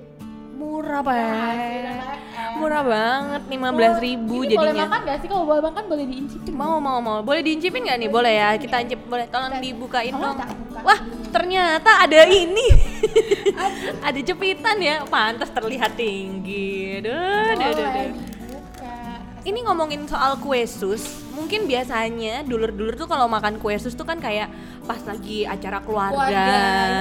Murah 0.53 1.01
Nah, 1.01 1.07
banget. 1.09 2.19
Murah 2.55 2.83
banget, 2.85 3.43
15 3.49 3.59
ribu 3.99 4.37
ini 4.41 4.55
boleh 4.55 4.71
jadinya. 4.71 4.85
makan 4.85 5.01
gak 5.03 5.19
sih 5.19 5.29
kalau 5.29 5.45
boleh 5.45 5.63
makan 5.65 5.83
boleh 5.89 6.05
diincipin 6.05 6.53
Mau 6.53 6.77
mau 6.79 6.99
mau. 6.99 7.19
Boleh 7.21 7.41
diincipin 7.41 7.83
nggak 7.83 7.99
nih? 7.99 8.07
Boleh 8.09 8.33
ya. 8.37 8.49
Kita 8.55 8.77
incip 8.79 9.01
boleh. 9.03 9.27
Tolong 9.27 9.59
dibukain 9.59 10.13
Oh, 10.13 10.23
dong. 10.23 10.37
Wah, 10.81 10.99
ternyata 11.31 11.91
ada 12.01 12.21
ini. 12.29 12.67
ada 14.09 14.21
jepitan 14.21 14.77
ya. 14.79 15.03
Pantas 15.05 15.51
terlihat 15.51 15.95
tinggi. 15.95 16.99
Duh, 16.99 17.13
duh, 17.13 17.57
duh, 17.57 17.71
duh. 17.73 17.87
boleh 17.87 18.09
dibuka 18.13 18.95
Ini 19.43 19.59
ngomongin 19.63 20.07
soal 20.07 20.39
kue 20.39 20.63
sus, 20.63 21.03
mungkin 21.33 21.67
biasanya 21.67 22.43
dulur-dulur 22.43 22.95
tuh 22.95 23.07
kalau 23.07 23.27
makan 23.27 23.59
kue 23.59 23.75
sus 23.75 23.93
tuh 23.93 24.05
kan 24.05 24.17
kayak 24.17 24.47
pas 24.83 25.03
lagi 25.03 25.43
acara 25.43 25.79
keluarga. 25.81 26.15
keluarga 26.31 26.47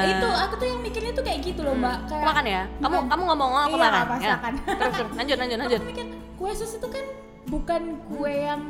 itu 0.10 0.28
aku 0.28 0.54
tuh 0.56 0.68
yang 0.68 0.80
mikirnya 0.80 1.12
tuh 1.12 1.22
kayak 1.22 1.40
gitu 1.42 1.62
loh 1.62 1.74
mbak 1.74 1.98
kayak 2.06 2.26
Makan 2.26 2.46
ya? 2.46 2.62
Kamu 2.78 2.96
Makan. 2.96 3.10
kamu 3.10 3.22
ngomong 3.28 3.52
aku 3.60 3.76
Iya, 3.76 3.84
makan. 3.84 4.18
Ya. 4.18 4.34
makan. 4.34 4.54
Terus, 4.82 4.94
terus 4.96 5.10
lanjut 5.14 5.38
lanjut 5.38 5.58
lanjut. 5.60 5.80
aku 5.80 5.88
mikir 5.88 6.06
kue 6.36 6.52
sus 6.52 6.72
itu 6.74 6.88
kan 6.90 7.06
bukan 7.46 7.82
kue 8.08 8.34
yang 8.34 8.62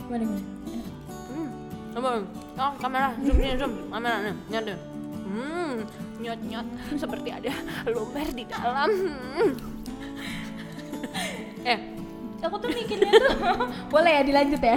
gimana 0.00 0.24
nih 0.24 0.44
Hmm. 1.32 1.48
Coba, 1.92 2.08
oh, 2.56 2.72
kamera, 2.76 3.08
zoom 3.20 3.38
zoom, 3.38 3.72
kamera 3.88 4.16
nih, 4.24 4.60
deh. 4.62 4.78
Hmm, 5.22 5.72
nyot 6.22 6.40
nyot, 6.40 6.66
seperti 6.94 7.28
ada 7.28 7.50
lumer 7.86 8.28
di 8.30 8.44
dalam. 8.46 8.88
Hmm. 8.88 9.50
eh, 11.66 11.78
aku 12.38 12.56
tuh 12.58 12.70
mikirnya 12.70 13.10
tuh 13.12 13.36
boleh 13.94 14.12
ya 14.12 14.22
dilanjut 14.22 14.58
ya 14.58 14.76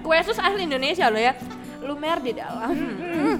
kue 0.00 0.18
sus 0.22 0.38
asli 0.38 0.66
Indonesia 0.66 1.06
loh 1.06 1.18
ya, 1.18 1.34
lumer 1.80 2.18
di 2.18 2.32
dalam. 2.34 2.70
Hmm. 2.74 3.36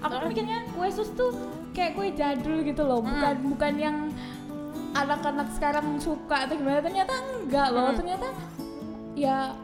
aku 0.00 0.14
tuh 0.18 0.28
mikirnya 0.28 0.58
kue 0.72 0.88
sus 0.88 1.08
tuh 1.12 1.32
kayak 1.72 1.94
kue 1.94 2.12
jadul 2.12 2.60
gitu 2.60 2.82
loh 2.82 3.00
bukan 3.00 3.34
bukan 3.48 3.72
yang 3.76 3.96
anak-anak 4.92 5.48
sekarang 5.52 5.96
suka 5.96 6.44
atau 6.44 6.52
gimana 6.52 6.80
ternyata 6.80 7.12
enggak 7.34 7.68
loh 7.70 7.88
Hmm. 7.88 7.96
ternyata 7.96 8.28
ya 9.14 9.56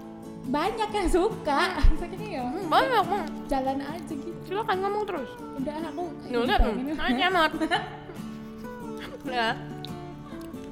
banyak 0.49 0.89
yang 0.89 1.09
suka 1.09 1.61
akhirnya 2.01 2.29
ya 2.31 2.45
Hmm, 2.49 2.65
banyak, 2.67 3.05
hmm. 3.05 3.27
jalan 3.45 3.79
aja 3.85 4.13
gitu 4.13 4.28
silakan 4.49 4.77
ngomong 4.81 5.05
terus. 5.05 5.31
udah 5.61 6.59
hmm. 6.65 6.97
Ah, 6.97 7.11
nyamat. 7.13 7.51
Ya, 9.29 9.49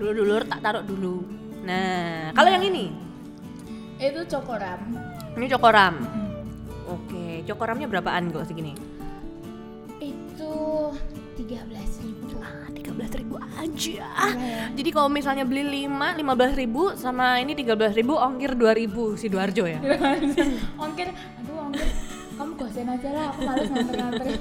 dulu-dulur 0.01 0.49
tak 0.49 0.65
taruh 0.65 0.81
dulu. 0.81 1.29
Nah, 1.69 2.33
kalau 2.33 2.49
yang 2.49 2.65
ini, 2.65 2.89
itu 4.01 4.21
cokoram 4.33 4.81
ini 5.37 5.47
cokoram. 5.53 5.95
Oke, 6.89 7.45
cokoramnya 7.45 7.87
berapaan 7.87 8.33
kok 8.33 8.49
segini? 8.49 8.73
itu 9.97 10.53
tiga 11.37 11.65
belas 11.69 11.91
ribu 12.01 12.25
Ah, 12.41 12.69
13.000 12.71 13.21
ribu 13.27 13.37
aja. 13.43 14.07
Iya. 14.31 14.71
Jadi 14.71 14.91
kalau 14.95 15.11
misalnya 15.11 15.43
beli 15.43 15.89
5, 15.89 16.15
15 16.15 16.55
ribu 16.55 16.95
sama 16.95 17.43
ini 17.43 17.59
13 17.59 17.99
ribu, 17.99 18.15
ongkir 18.15 18.55
2 18.55 18.71
ribu 18.77 19.19
si 19.19 19.27
Duarjo 19.27 19.67
ya. 19.67 19.83
ongkir 20.85 21.11
aduh 21.11 21.67
ongkir 21.67 21.89
kamu 22.37 22.53
gosen 22.55 22.89
aja 22.89 23.09
lah 23.13 23.25
aku 23.33 23.41
males 23.43 23.69
nganter-nganter 23.73 24.27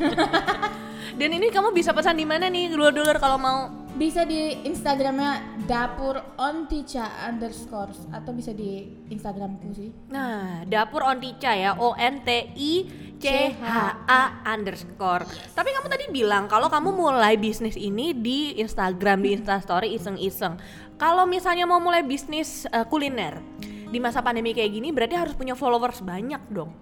Dan 1.15 1.31
ini 1.31 1.47
kamu 1.47 1.71
bisa 1.71 1.95
pesan 1.95 2.19
di 2.19 2.27
mana 2.27 2.51
nih 2.51 2.67
dulur-dulur 2.73 3.15
kalau 3.23 3.39
mau? 3.39 3.85
bisa 3.95 4.27
di 4.27 4.67
instagramnya 4.67 5.63
dapur 5.63 6.19
ontica 6.35 7.31
underscore 7.31 7.95
atau 8.11 8.35
bisa 8.35 8.51
di 8.51 8.83
instagramku 9.07 9.71
sih 9.71 9.89
Nah, 10.11 10.67
dapur 10.67 10.99
Ontica 11.07 11.55
ya, 11.55 11.79
O 11.79 11.95
N 11.95 12.19
T 12.27 12.51
I 12.59 12.73
C 13.15 13.55
H 13.55 13.71
A 14.03 14.43
underscore. 14.51 15.23
Tapi 15.55 15.69
kamu 15.71 15.87
tadi 15.87 16.05
bilang 16.11 16.51
kalau 16.51 16.67
kamu 16.67 16.91
mulai 16.91 17.39
bisnis 17.39 17.79
ini 17.79 18.11
di 18.11 18.59
Instagram, 18.59 19.23
di 19.23 19.39
Instastory 19.39 19.95
iseng-iseng. 19.95 20.59
Kalau 20.99 21.23
misalnya 21.23 21.63
mau 21.63 21.79
mulai 21.79 22.03
bisnis 22.03 22.67
eh, 22.67 22.83
kuliner 22.91 23.39
di 23.87 23.97
masa 24.03 24.19
pandemi 24.19 24.51
kayak 24.51 24.75
gini, 24.75 24.91
berarti 24.91 25.15
harus 25.15 25.33
punya 25.39 25.55
followers 25.55 26.03
banyak 26.03 26.43
dong. 26.51 26.75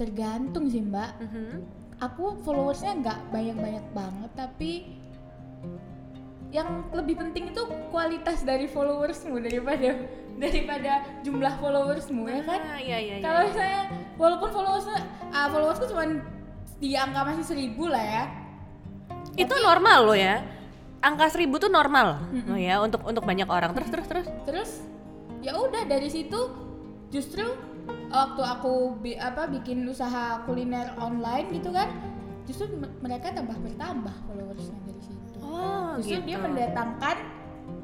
Tergantung 0.00 0.64
sih 0.66 0.80
mbak 0.80 1.12
Mhm. 1.20 1.60
aku 2.00 2.40
followersnya 2.40 2.96
nggak 2.96 3.18
banyak-banyak 3.28 3.84
banget 3.92 4.30
tapi 4.32 4.72
yang 6.50 6.88
lebih 6.90 7.20
penting 7.20 7.52
itu 7.52 7.62
kualitas 7.92 8.40
dari 8.42 8.64
followersmu 8.64 9.36
daripada 9.38 9.94
daripada 10.42 10.92
jumlah 11.20 11.52
followersmu 11.60 12.24
ya 12.26 12.40
kan 12.42 12.60
Ah, 12.64 12.80
iya 12.80 12.98
iya 12.98 13.14
iya. 13.20 13.22
kalau 13.22 13.44
saya 13.52 13.80
walaupun 14.16 14.48
followersnya 14.48 14.98
ah, 15.30 15.46
followersku 15.46 15.84
cuma 15.86 16.08
di 16.80 16.96
angka 16.96 17.20
masih 17.22 17.44
seribu 17.44 17.86
lah 17.86 18.00
ya 18.00 18.24
itu 19.36 19.54
normal 19.60 20.08
loh 20.08 20.16
ya. 20.16 20.40
Angka 21.00 21.32
seribu 21.32 21.56
tuh 21.56 21.68
normal 21.68 22.20
loh 22.44 22.56
ya 22.56 22.76
untuk 22.80 23.00
untuk 23.04 23.24
banyak 23.24 23.48
orang. 23.48 23.72
Terus 23.72 23.88
terus 23.88 24.06
terus. 24.08 24.26
terus 24.44 24.70
ya 25.40 25.56
udah 25.56 25.84
dari 25.84 26.08
situ 26.08 26.36
justru 27.10 27.44
waktu 28.08 28.40
aku 28.40 28.72
bi- 28.96 29.18
apa 29.18 29.46
bikin 29.46 29.82
usaha 29.84 30.42
kuliner 30.44 30.94
online 30.96 31.50
gitu 31.52 31.70
kan 31.70 31.90
justru 32.42 32.70
mereka 32.98 33.30
tambah 33.30 33.54
bertambah 33.56 34.14
followersnya 34.24 34.78
dari 34.82 35.00
situ 35.00 35.18
Oh, 35.40 35.98
justru 35.98 36.16
gitu. 36.16 36.26
dia 36.26 36.38
mendatangkan 36.38 37.16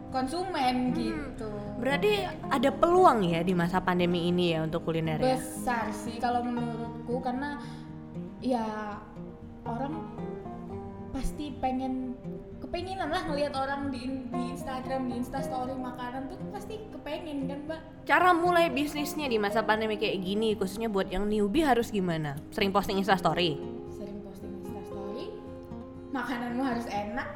konsumen 0.09 0.95
gitu 0.95 1.50
Berarti 1.76 2.25
ada 2.49 2.71
peluang 2.71 3.21
ya 3.21 3.42
di 3.42 3.52
masa 3.52 3.78
pandemi 3.78 4.26
ini 4.26 4.54
ya 4.54 4.62
untuk 4.62 4.80
kuliner 4.83 5.18
ya. 5.18 5.35
besar 5.35 5.90
sih 5.92 6.16
kalau 6.16 6.40
menurutku 6.40 7.21
karena 7.21 7.61
ya 8.38 8.97
orang 9.62 9.92
pasti 11.11 11.52
pengen 11.56 12.14
kepenginan 12.67 13.09
lah 13.15 13.23
ngelihat 13.31 13.55
orang 13.55 13.95
di, 13.95 14.27
di 14.27 14.43
Instagram 14.51 15.07
di 15.07 15.23
Instastory 15.23 15.75
makanan 15.79 16.27
tuh 16.27 16.39
pasti 16.51 16.83
kepengen 16.91 17.47
kan 17.47 17.59
mbak 17.71 17.81
Cara 18.07 18.31
mulai 18.35 18.71
bisnisnya 18.71 19.31
di 19.31 19.39
masa 19.39 19.63
pandemi 19.63 19.99
kayak 19.99 20.23
gini, 20.23 20.55
khususnya 20.55 20.87
buat 20.91 21.11
yang 21.11 21.27
newbie 21.27 21.67
harus 21.67 21.91
gimana? 21.91 22.39
Sering 22.51 22.75
posting 22.75 22.99
Instastory? 22.99 23.59
sering 23.95 24.19
posting 24.27 24.51
Instastory 24.67 25.31
makananmu 26.11 26.63
harus 26.67 26.87
enak 26.91 27.29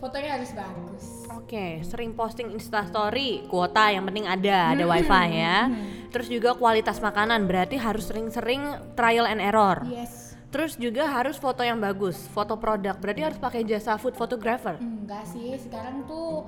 fotonya 0.00 0.36
harus 0.36 0.50
bagus 0.52 1.04
Oke, 1.40 1.82
sering 1.82 2.14
posting 2.14 2.54
Instastory, 2.54 3.42
kuota 3.50 3.90
yang 3.90 4.06
penting 4.06 4.22
ada, 4.22 4.70
ada 4.70 4.84
wifi 4.86 5.26
ya. 5.34 5.66
Terus 6.14 6.30
juga 6.30 6.54
kualitas 6.54 7.02
makanan, 7.02 7.42
berarti 7.50 7.74
harus 7.74 8.06
sering-sering 8.06 8.94
trial 8.94 9.26
and 9.26 9.42
error. 9.42 9.82
yes 9.90 10.29
Terus 10.50 10.74
juga 10.74 11.06
harus 11.06 11.38
foto 11.38 11.62
yang 11.62 11.78
bagus, 11.78 12.26
foto 12.34 12.58
produk, 12.58 12.98
berarti 12.98 13.22
harus 13.22 13.38
pakai 13.38 13.62
jasa 13.62 13.94
food 13.94 14.18
photographer. 14.18 14.74
enggak 14.82 15.22
sih 15.30 15.54
sekarang 15.54 16.02
tuh 16.10 16.42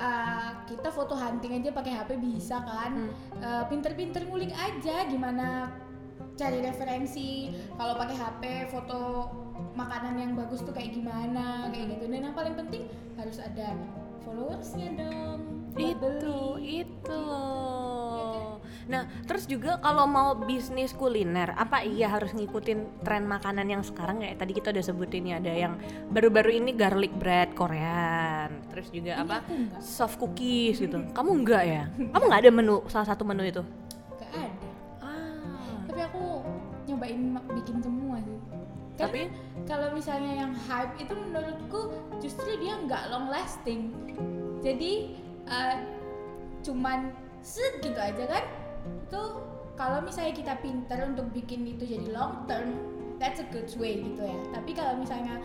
uh, 0.00 0.50
kita 0.64 0.88
foto 0.88 1.12
hunting 1.12 1.60
aja 1.60 1.68
pakai 1.68 1.92
HP 1.92 2.10
bisa 2.24 2.64
kan. 2.64 3.12
Uh, 3.44 3.64
pinter-pinter 3.68 4.24
ngulik 4.24 4.52
aja 4.56 5.04
gimana 5.04 5.76
cari 6.40 6.64
referensi. 6.64 7.52
Kalau 7.76 7.94
pakai 8.00 8.16
HP 8.16 8.42
foto 8.72 9.28
makanan 9.76 10.18
yang 10.18 10.32
bagus 10.34 10.64
tuh 10.64 10.72
kayak 10.72 10.96
gimana 10.96 11.68
kayak 11.68 12.00
gitu. 12.00 12.04
Dan 12.08 12.32
yang 12.32 12.36
paling 12.36 12.56
penting 12.56 12.88
harus 13.20 13.36
ada 13.38 13.76
followersnya 14.24 14.88
dong 14.96 15.40
itu 15.74 15.98
beli. 16.00 16.86
itu. 16.86 17.20
Loh 17.28 18.33
Nah, 18.84 19.08
terus 19.24 19.48
juga 19.48 19.80
kalau 19.80 20.04
mau 20.04 20.36
bisnis 20.36 20.92
kuliner, 20.92 21.56
apa 21.56 21.80
iya 21.80 22.12
harus 22.12 22.36
ngikutin 22.36 23.00
tren 23.00 23.24
makanan 23.24 23.66
yang 23.68 23.82
sekarang 23.82 24.20
kayak 24.20 24.36
tadi 24.36 24.52
kita 24.52 24.68
udah 24.76 24.84
sebutin 24.84 25.24
ya 25.30 25.40
ada 25.40 25.52
yang 25.52 25.74
baru-baru 26.12 26.60
ini 26.60 26.76
garlic 26.76 27.12
bread 27.16 27.56
Korean, 27.56 28.60
terus 28.68 28.92
juga 28.92 29.16
Ini 29.16 29.24
apa 29.24 29.36
enggak. 29.48 29.80
soft 29.80 30.20
cookies 30.20 30.84
gitu. 30.84 31.00
Kamu 31.16 31.30
enggak 31.32 31.64
ya? 31.64 31.82
Kamu 32.12 32.24
nggak 32.28 32.42
ada 32.44 32.52
menu 32.52 32.76
salah 32.92 33.08
satu 33.08 33.24
menu 33.24 33.42
itu? 33.48 33.62
Gak 34.20 34.30
ada. 34.36 34.70
Ah. 35.00 35.80
Tapi 35.88 36.00
aku 36.04 36.22
nyobain 36.84 37.20
bikin 37.56 37.76
semua 37.80 38.20
sih. 38.20 38.38
Karena 38.94 39.10
Tapi 39.10 39.20
kalau 39.66 39.88
misalnya 39.90 40.32
yang 40.46 40.52
hype 40.70 40.94
itu 41.02 41.14
menurutku 41.18 41.80
justru 42.22 42.54
dia 42.62 42.78
nggak 42.78 43.10
long 43.10 43.26
lasting. 43.26 43.90
Jadi 44.62 45.18
eh, 45.48 45.76
cuman 46.62 47.10
segitu 47.42 47.98
aja 47.98 48.24
kan? 48.28 48.44
Itu 49.06 49.22
kalau 49.74 49.98
misalnya 50.04 50.34
kita 50.36 50.54
pinter 50.62 50.98
untuk 51.04 51.26
bikin 51.34 51.66
itu 51.66 51.84
jadi 51.84 52.06
long 52.14 52.46
term, 52.46 52.78
that's 53.18 53.42
a 53.42 53.46
good 53.50 53.66
way 53.76 54.00
gitu 54.02 54.22
ya. 54.22 54.38
Tapi 54.54 54.70
kalau 54.72 54.94
misalnya 54.98 55.40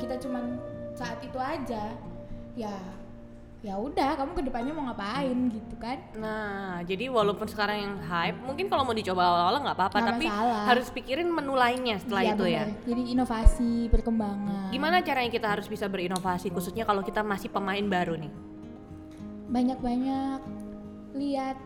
kita 0.00 0.16
cuman 0.22 0.56
saat 0.96 1.20
itu 1.20 1.36
aja, 1.36 1.92
ya 2.56 2.74
ya 3.60 3.76
udah 3.76 4.16
kamu 4.16 4.32
ke 4.40 4.42
depannya 4.48 4.72
mau 4.72 4.88
ngapain 4.88 5.52
gitu 5.52 5.76
kan? 5.76 6.00
Nah, 6.16 6.80
jadi 6.88 7.12
walaupun 7.12 7.44
sekarang 7.44 7.76
yang 7.76 7.94
hype, 8.08 8.40
mungkin 8.40 8.72
kalau 8.72 8.88
mau 8.88 8.96
dicoba 8.96 9.20
awal-awal 9.20 9.60
nggak 9.60 9.76
apa-apa, 9.76 9.98
tapi 10.00 10.24
masalah. 10.32 10.64
harus 10.64 10.88
pikirin 10.88 11.28
menu 11.28 11.52
lainnya 11.52 12.00
setelah 12.00 12.24
Iya, 12.24 12.32
itu 12.32 12.44
ya. 12.48 12.64
bener. 12.64 12.88
Jadi 12.88 13.02
inovasi, 13.12 13.72
perkembangan. 13.92 14.72
Gimana 14.72 15.04
caranya 15.04 15.28
kita 15.28 15.48
harus 15.52 15.68
bisa 15.68 15.92
berinovasi, 15.92 16.48
khususnya 16.48 16.88
kalau 16.88 17.04
kita 17.04 17.20
masih 17.20 17.52
pemain 17.52 17.84
baru 17.84 18.16
nih? 18.16 18.32
banyak-banyak 19.50 20.40
lihat 21.18 21.58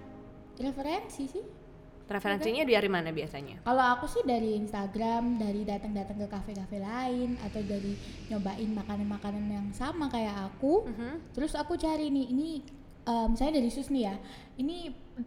referensi 0.58 1.25
sih. 1.26 1.44
Referensinya 2.04 2.68
dari 2.68 2.90
mana 2.92 3.08
biasanya? 3.16 3.64
Kalau 3.64 3.84
aku 3.96 4.04
sih 4.04 4.20
dari 4.28 4.61
Instagram, 4.61 5.40
dari 5.40 5.64
datang-datang 5.64 6.20
ke 6.20 6.28
kafe-kafe 6.28 6.76
lain 6.76 7.40
atau 7.40 7.64
dari 7.64 7.96
nyobain 8.28 8.70
makanan-makanan 8.76 9.44
yang 9.49 9.66
sama 9.73 10.12
kayak 10.12 10.52
aku. 10.52 10.84
Mhm. 10.84 11.32
Terus 11.32 11.56
aku 11.56 11.80
cari 11.80 12.12
nih, 12.12 12.26
ini 12.28 12.49
eh, 13.08 13.26
misalnya 13.32 13.64
dari 13.64 13.70
sus 13.73 13.88
nih 13.88 14.04
ya. 14.12 14.16
Ini 14.61 14.76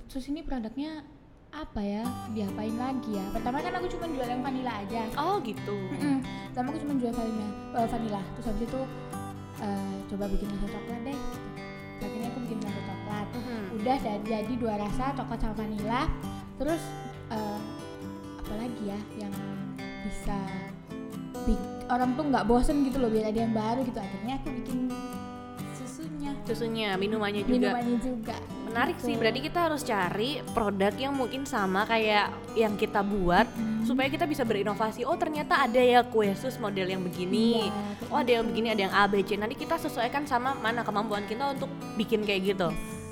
sus 0.05 0.29
ini 0.29 0.46
produknya 0.46 1.01
apa 1.50 1.81
ya? 1.81 2.05
Diapain 2.38 2.77
lagi 2.77 3.10
ya? 3.10 3.25
Pertama 3.34 3.57
kan 3.57 3.74
aku 3.81 3.89
cuma 3.98 4.05
jual 4.13 4.27
yang 4.29 4.46
vanilla 4.46 4.74
aja. 4.86 5.01
Oh 5.17 5.41
gitu. 5.41 5.74
Mm-mm. 5.74 6.22
Pertama 6.53 6.77
aku 6.77 6.79
cuma 6.86 6.93
jual 7.01 7.13
vanilla, 7.13 7.50
eh, 7.74 7.88
vanilla. 7.89 8.22
Terus 8.38 8.46
habis 8.53 8.63
itu 8.69 8.81
eh, 9.65 9.96
coba 10.13 10.29
bikin 10.29 10.46
rasa 10.53 10.67
coklat 10.77 11.01
deh. 11.10 11.19
Udah 13.88 14.03
jadi, 14.03 14.44
jadi 14.44 14.53
dua 14.60 14.75
rasa 14.75 15.15
coklat 15.15 15.39
sama 15.39 15.56
vanilla. 15.56 16.12
Terus 16.60 16.84
eh, 17.32 17.60
apa 18.36 18.53
lagi 18.60 18.84
ya 18.84 19.00
yang 19.15 19.32
bisa 20.03 20.36
orang 21.88 22.20
tuh 22.20 22.27
nggak 22.27 22.44
bosen 22.44 22.84
gitu 22.84 23.00
loh 23.00 23.08
biar 23.08 23.32
ada 23.32 23.39
yang 23.48 23.56
baru 23.56 23.88
gitu. 23.88 23.96
Akhirnya 23.96 24.44
aku 24.44 24.51
bikin 24.60 24.91
susunya, 25.72 26.32
Susunya, 26.44 26.89
minumannya 27.00 27.48
juga. 27.48 27.56
minumannya 27.72 27.98
juga. 28.03 28.36
Menarik 28.67 29.00
sih, 29.00 29.15
Gitu. 29.15 29.20
berarti 29.24 29.39
kita 29.39 29.60
harus 29.72 29.82
cari 29.88 30.44
produk 30.51 30.94
yang 31.00 31.15
mungkin 31.15 31.48
sama 31.48 31.88
kayak 31.88 32.27
yang 32.60 32.75
kita 32.75 33.00
buat 33.00 33.48
Mm. 33.56 33.88
supaya 33.88 34.12
kita 34.12 34.27
bisa 34.27 34.44
berinovasi. 34.44 35.08
Oh 35.08 35.15
ternyata 35.15 35.63
ada 35.63 35.79
ya 35.79 36.03
kue 36.03 36.27
sus 36.36 36.60
model 36.60 36.91
yang 36.91 37.00
begini. 37.00 37.72
Kayak 37.72 38.12
Oh 38.12 38.20
ada 38.20 38.32
yang 38.36 38.44
begini, 38.44 38.67
ada 38.67 38.82
yang 38.84 38.91
A, 38.91 39.08
B, 39.08 39.24
C. 39.24 39.39
Nanti 39.39 39.56
kita 39.56 39.79
sesuaikan 39.79 40.27
sama 40.27 40.56
mana 40.56 40.84
kemampuan 40.84 41.24
kita 41.24 41.56
untuk 41.56 41.72
bikin 41.96 42.27
kayak 42.27 42.51
gitu. 42.51 42.67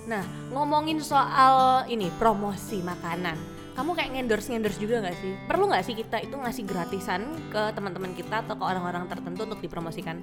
Nah 0.05 0.21
ngomongin 0.53 1.01
soal 1.01 1.85
ini 1.89 2.13
promosi 2.21 2.81
makanan, 2.85 3.37
kamu 3.73 3.91
kayak 3.97 4.09
ngendorse 4.13 4.53
ngendorse 4.53 4.77
juga 4.77 5.01
nggak 5.01 5.17
sih? 5.17 5.33
Perlu 5.49 5.65
nggak 5.65 5.83
sih 5.85 5.95
kita 5.97 6.17
itu 6.21 6.35
ngasih 6.37 6.63
gratisan 6.63 7.25
ke 7.49 7.73
teman-teman 7.73 8.13
kita 8.13 8.45
atau 8.45 8.53
ke 8.53 8.63
orang-orang 8.63 9.09
tertentu 9.09 9.49
untuk 9.49 9.59
dipromosikan? 9.65 10.21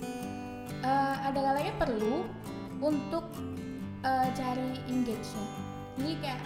Eh, 0.83 1.15
ada 1.19 1.39
kalanya 1.39 1.75
perlu 1.83 2.23
untuk 2.79 3.27
eh, 4.07 4.27
cari 4.39 4.71
engagement. 4.87 5.51
Jadi 5.99 6.15
kayak 6.23 6.41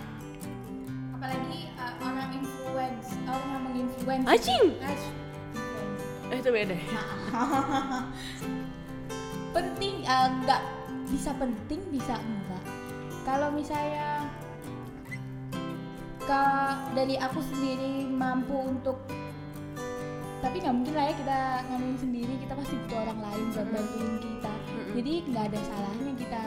apalagi 1.12 1.60
eh, 1.76 1.94
orang 2.00 2.28
influence, 2.32 3.08
orang 3.28 3.48
yang 3.52 3.62
menginfluence. 3.68 4.26
Anjing! 4.26 4.64
Eh 6.32 6.36
itu 6.40 6.50
beda. 6.50 6.76
penting 9.56 9.94
nggak 10.42 10.62
bisa 11.12 11.30
penting 11.36 11.80
bisa 11.92 12.16
enggak. 12.16 12.45
Kalau 13.26 13.50
misalnya 13.50 14.30
ke 16.22 16.42
dari 16.94 17.18
aku 17.18 17.38
sendiri 17.42 18.06
mampu 18.06 18.54
untuk 18.54 18.98
tapi 20.42 20.62
nggak 20.62 20.74
mungkin 20.74 20.94
lah 20.94 21.04
ya 21.10 21.14
kita 21.18 21.38
nganuin 21.70 21.98
sendiri 21.98 22.34
kita 22.38 22.52
pasti 22.54 22.74
butuh 22.86 22.98
orang 23.02 23.18
lain 23.22 23.44
buat 23.50 23.66
Mm-mm. 23.66 23.74
bantuin 23.74 24.14
kita 24.22 24.52
Mm-mm. 24.52 24.94
jadi 24.94 25.12
nggak 25.26 25.44
ada 25.50 25.60
salahnya 25.62 26.12
kita 26.18 26.42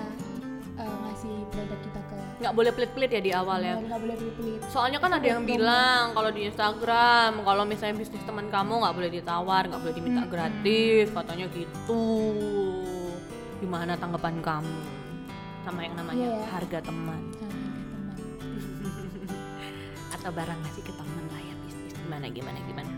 eh, 0.79 0.95
ngasih 1.03 1.35
produk 1.51 1.79
kita 1.83 1.99
ke 1.99 2.15
Nggak 2.39 2.53
boleh 2.55 2.71
pelit-pelit 2.71 3.11
ya 3.11 3.21
di 3.23 3.31
awal 3.35 3.59
ya. 3.59 3.75
nggak 3.75 3.99
boleh 3.99 4.15
pelit-pelit 4.15 4.61
Soalnya 4.71 4.99
kan 5.03 5.11
ada 5.15 5.27
yang 5.27 5.43
bilang 5.43 6.03
kalau 6.15 6.31
di 6.31 6.41
Instagram 6.47 7.31
kalau 7.43 7.63
misalnya 7.67 7.95
bisnis 7.99 8.23
teman 8.23 8.47
kamu 8.47 8.73
nggak 8.79 8.95
boleh 8.95 9.11
ditawar, 9.11 9.63
nggak 9.67 9.81
boleh 9.83 9.95
diminta 9.95 10.23
Mm-mm. 10.23 10.31
gratis, 10.31 11.05
katanya 11.11 11.45
gitu. 11.51 12.03
Gimana 13.59 13.99
tanggapan 13.99 14.39
kamu 14.39 14.98
sama 15.69 15.85
yang 15.85 15.95
namanya 16.01 16.25
Iya. 16.33 16.41
harga 16.49 16.79
teman. 16.81 17.21
Nah, 17.29 17.53
teman. 17.53 18.17
Atau 20.17 20.29
barang 20.33 20.59
ngasih 20.65 20.81
ke 20.81 20.93
teman 20.97 21.23
lah 21.29 21.41
ya 21.45 21.53
bisnis. 21.61 21.93
Gimana 21.93 22.25
gimana 22.33 22.57
gimana? 22.65 22.91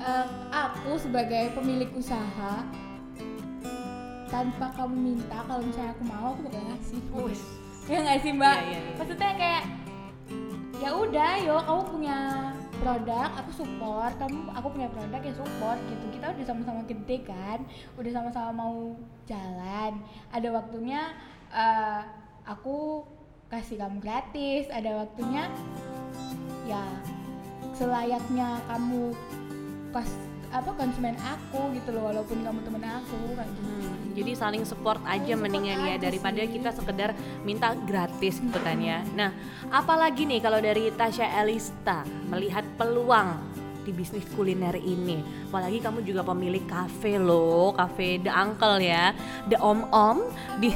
Eh, 0.00 0.26
aku 0.52 1.00
sebagai 1.00 1.56
pemilik 1.56 1.88
usaha 1.96 2.60
tanpa 4.28 4.66
kamu 4.76 4.94
minta 4.94 5.40
kalau 5.48 5.64
misalnya 5.64 5.96
aku 5.96 6.04
mau 6.04 6.36
aku 6.36 6.40
bakal 6.52 6.62
ngasih. 6.68 7.00
Wes. 7.24 7.42
ya 7.88 7.96
nggak 8.04 8.20
sih 8.22 8.32
mbak? 8.36 8.56
Iya, 8.60 8.68
iya, 8.68 8.78
iya. 8.78 8.92
maksudnya 9.00 9.32
kayak 9.34 9.64
ya 10.84 10.90
udah 10.94 11.32
yo 11.42 11.56
kamu 11.64 11.82
punya 11.96 12.18
produk 12.84 13.28
aku 13.40 13.50
support. 13.56 14.12
Kamu 14.20 14.52
aku 14.52 14.68
punya 14.76 14.88
produk 14.92 15.20
ya 15.24 15.32
support 15.32 15.80
gitu. 15.88 16.04
Kita 16.12 16.28
udah 16.36 16.44
sama-sama 16.44 16.80
gede 16.84 17.24
kan? 17.24 17.64
Udah 17.96 18.12
sama-sama 18.12 18.52
mau 18.52 18.92
jalan. 19.24 19.96
Ada 20.28 20.48
waktunya 20.52 21.08
eh, 21.50 22.02
aku 22.46 23.04
kasih 23.50 23.82
kamu 23.82 23.98
gratis 23.98 24.70
ada 24.70 25.02
waktunya 25.02 25.50
ya 26.66 26.82
selayaknya 27.74 28.62
kamu 28.70 29.10
pas 29.90 30.06
apa 30.50 30.70
konsumen 30.74 31.14
aku 31.18 31.70
gitu 31.78 31.94
loh 31.94 32.10
walaupun 32.10 32.42
kamu 32.42 32.58
temen 32.66 32.82
aku 32.82 33.18
kayak 33.38 33.50
gitu 33.54 33.70
Hmm, 33.70 34.18
jadi 34.18 34.32
saling 34.34 34.66
support 34.66 34.98
aja 35.06 35.34
Saling 35.34 35.38
support 35.38 35.42
mendingan 35.46 35.78
ya 35.86 35.94
aja 35.94 36.10
daripada 36.10 36.42
sih. 36.42 36.50
kita 36.58 36.70
sekedar 36.74 37.10
minta 37.46 37.74
gratis 37.86 38.42
gitu 38.42 38.58
kan 38.58 38.78
ya. 38.82 39.06
Nah, 39.14 39.30
apalagi 39.70 40.26
nih 40.26 40.42
kalau 40.42 40.58
dari 40.58 40.90
Tasya 40.90 41.38
Elista 41.38 42.02
melihat 42.26 42.66
peluang 42.74 43.38
di 43.86 43.94
bisnis 43.94 44.26
kuliner 44.34 44.74
ini. 44.74 45.22
Apalagi 45.48 45.78
kamu 45.78 46.02
juga 46.02 46.26
pemilik 46.26 46.66
kafe 46.66 47.16
loh, 47.16 47.70
kafe 47.72 48.18
The 48.20 48.30
Uncle 48.34 48.82
ya, 48.82 49.14
The 49.46 49.56
Om 49.56 49.80
Om 49.90 50.18
di 50.58 50.70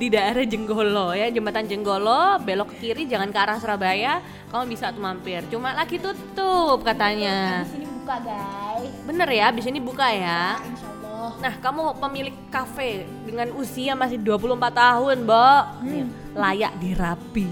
di 0.00 0.06
daerah 0.08 0.44
Jenggolo 0.48 1.12
ya, 1.12 1.28
jembatan 1.28 1.68
Jenggolo, 1.68 2.40
belok 2.40 2.72
ke 2.74 2.88
kiri 2.88 3.04
jangan 3.04 3.28
ke 3.28 3.38
arah 3.38 3.58
Surabaya, 3.60 4.24
kamu 4.48 4.64
bisa 4.72 4.90
tuh 4.90 5.02
mampir. 5.04 5.44
Cuma 5.52 5.76
lagi 5.76 6.00
tutup 6.00 6.80
katanya. 6.80 7.64
di 7.68 7.70
sini 7.76 7.86
buka 7.88 8.16
guys 8.20 8.92
Bener 9.04 9.28
ya, 9.28 9.44
abis 9.52 9.64
ini 9.68 9.80
buka 9.80 10.08
ya. 10.08 10.56
Allah 10.60 11.40
Nah, 11.40 11.54
kamu 11.60 11.96
pemilik 12.00 12.36
kafe 12.52 13.08
dengan 13.24 13.52
usia 13.56 13.96
masih 13.96 14.20
24 14.20 14.72
tahun, 14.72 15.16
Mbak. 15.24 15.62
Hmm. 15.84 16.06
Layak 16.36 16.72
dirapi. 16.80 17.48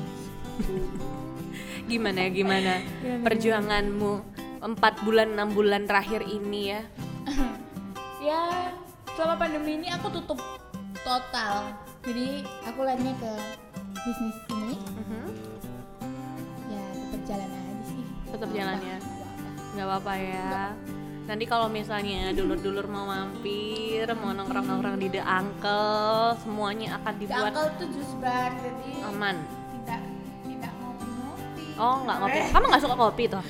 gimana 1.90 2.18
ya, 2.24 2.30
gimana 2.30 2.72
Gimana, 2.80 3.24
perjuanganmu 3.24 4.12
4 4.64 5.04
bulan 5.04 5.28
6 5.34 5.56
bulan 5.56 5.82
terakhir 5.84 6.24
ini 6.24 6.60
ya? 6.72 6.80
ya 8.28 8.72
selama 9.12 9.34
pandemi 9.36 9.76
ini 9.76 9.88
aku 9.92 10.08
tutup 10.08 10.38
total 11.02 11.74
jadi 12.02 12.26
aku 12.64 12.80
larinya 12.82 13.14
ke 13.16 13.32
bisnis 13.96 14.36
ini 14.50 14.74
Mhm. 14.74 15.24
ya 16.68 16.82
tetap 16.92 17.22
jalan 17.24 17.48
aja 17.48 17.74
sih 17.84 18.02
Tetap 18.28 18.48
jalan 18.50 18.78
ya? 18.80 18.98
nggak 19.72 19.86
apa-apa. 19.86 20.12
ya. 20.14 20.52
Nanti 21.22 21.44
kalau 21.46 21.64
misalnya 21.66 22.34
dulur-dulur 22.34 22.84
mau 22.86 23.06
mampir, 23.06 24.04
mau 24.12 24.34
nongkrong-nongkrong 24.34 24.98
di 24.98 25.08
The 25.08 25.22
Uncle, 25.22 26.34
semuanya 26.36 26.98
akan 26.98 27.12
Di 27.14 27.20
dibuat 27.24 27.54
Uncle 27.54 27.68
tuh 27.78 27.88
jus 27.88 28.10
bar 28.18 28.50
jadi 28.52 28.90
aman. 29.06 29.36
tidak 29.72 30.00
tidak 30.42 30.72
ngopi-ngopi 30.74 31.64
Oh, 31.78 31.96
nggak 32.02 32.16
ngopi. 32.18 32.38
Kamu 32.50 32.64
nggak 32.66 32.82
suka 32.82 32.96
kopi 32.98 33.24
toh? 33.28 33.44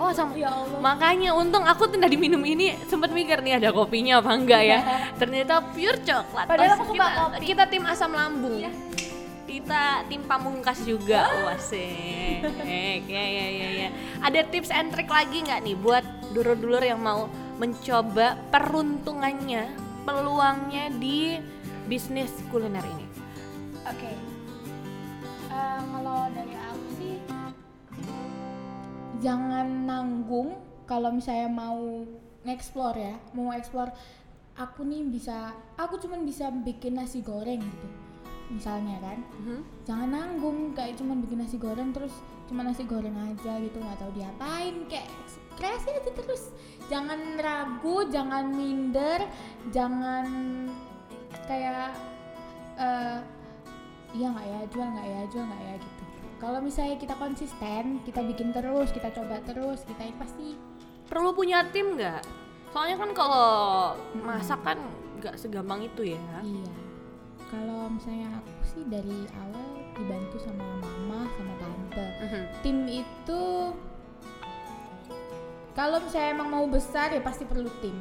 Oh, 0.00 0.08
asam- 0.08 0.32
ya 0.32 0.48
Allah 0.48 0.80
Makanya 0.80 1.36
untung 1.36 1.60
aku 1.62 1.84
tuh 1.84 2.00
tadi 2.00 2.16
minum 2.16 2.40
ini 2.40 2.72
sempat 2.88 3.12
mikir 3.12 3.44
nih 3.44 3.60
ada 3.60 3.68
kopinya 3.68 4.24
apa 4.24 4.32
enggak 4.32 4.62
ya. 4.64 4.78
Ternyata 5.20 5.60
pure 5.76 6.00
coklat. 6.00 6.48
Padahal 6.48 6.72
aku 6.72 6.84
suka 6.88 6.96
kita, 6.96 7.20
kopi. 7.20 7.44
Kita 7.44 7.62
tim 7.68 7.84
asam 7.84 8.10
lambung. 8.10 8.56
Iya. 8.56 8.72
kita 9.50 10.06
tim 10.06 10.22
pamungkas 10.30 10.78
juga 10.86 11.26
wasik 11.42 12.38
ya 13.02 13.24
ya 13.26 13.46
ya 13.50 13.68
ya 13.82 13.88
ada 14.22 14.46
tips 14.46 14.70
and 14.70 14.94
trick 14.94 15.10
lagi 15.10 15.42
nggak 15.42 15.66
nih 15.66 15.74
buat 15.74 16.06
dulur-dulur 16.30 16.78
yang 16.78 17.02
mau 17.02 17.26
mencoba 17.58 18.38
peruntungannya 18.54 19.66
peluangnya 20.06 20.94
di 20.94 21.42
bisnis 21.90 22.30
kuliner 22.54 22.86
ini 22.94 23.06
Oke. 23.90 24.06
Eh, 25.50 25.80
kalau 25.82 26.30
dari 26.30 26.54
aku 26.54 26.69
jangan 29.20 29.86
nanggung 29.86 30.58
kalau 30.88 31.14
misalnya 31.14 31.46
mau 31.46 32.02
nge-explore 32.42 32.98
ya, 32.98 33.14
mau 33.36 33.52
explore 33.54 33.92
aku 34.58 34.82
nih 34.82 35.06
bisa 35.06 35.54
aku 35.78 36.00
cuman 36.02 36.26
bisa 36.26 36.50
bikin 36.50 36.98
nasi 36.98 37.22
goreng 37.22 37.62
gitu. 37.62 37.88
Misalnya 38.50 38.98
kan. 38.98 39.22
Mhm. 39.38 39.60
Jangan 39.86 40.08
nanggung 40.10 40.74
kayak 40.74 40.98
cuman 40.98 41.22
bikin 41.22 41.38
nasi 41.46 41.56
goreng 41.60 41.94
terus 41.94 42.10
cuma 42.50 42.66
nasi 42.66 42.82
goreng 42.82 43.14
aja 43.14 43.62
gitu 43.62 43.78
nggak 43.78 43.94
tahu 44.02 44.10
diapain 44.10 44.82
kayak 44.90 45.06
kreasi 45.54 45.94
aja 45.94 46.10
terus 46.10 46.50
jangan 46.90 47.38
ragu 47.38 48.10
jangan 48.10 48.50
minder 48.50 49.22
jangan 49.70 50.26
kayak 51.46 51.94
eh 52.74 53.22
iya 54.18 54.34
nggak 54.34 54.46
ya 54.50 54.60
jual 54.66 54.88
nggak 54.90 55.06
ya 55.06 55.22
jual 55.30 55.44
nggak 55.46 55.62
ya 55.62 55.74
gitu 55.78 55.99
kalau 56.40 56.58
misalnya 56.64 56.96
kita 56.96 57.14
konsisten 57.20 58.00
kita 58.02 58.24
bikin 58.24 58.50
terus 58.50 58.88
kita 58.90 59.12
coba 59.12 59.38
terus 59.44 59.84
kita 59.84 60.08
pasti 60.16 60.56
perlu 61.06 61.36
punya 61.36 61.68
tim 61.68 62.00
nggak? 62.00 62.24
Soalnya 62.72 62.96
kan 62.96 63.10
kalau 63.12 63.48
masak 64.24 64.60
kan 64.64 64.78
nggak 65.20 65.36
segampang 65.36 65.84
itu 65.84 66.16
ya. 66.16 66.22
Iya. 66.40 66.72
Kalau 67.50 67.90
misalnya 67.92 68.40
aku 68.40 68.52
sih 68.64 68.84
dari 68.88 69.26
awal 69.36 69.68
dibantu 69.94 70.38
sama 70.40 70.64
mama 70.80 71.28
sama 71.36 71.54
tante. 71.60 72.06
Mhm. 72.24 72.42
tim 72.64 72.78
itu 72.88 73.42
kalau 75.76 75.98
misalnya 76.02 76.30
emang 76.34 76.48
mau 76.48 76.66
besar 76.70 77.12
ya 77.12 77.20
pasti 77.20 77.44
perlu 77.44 77.68
tim. 77.84 77.94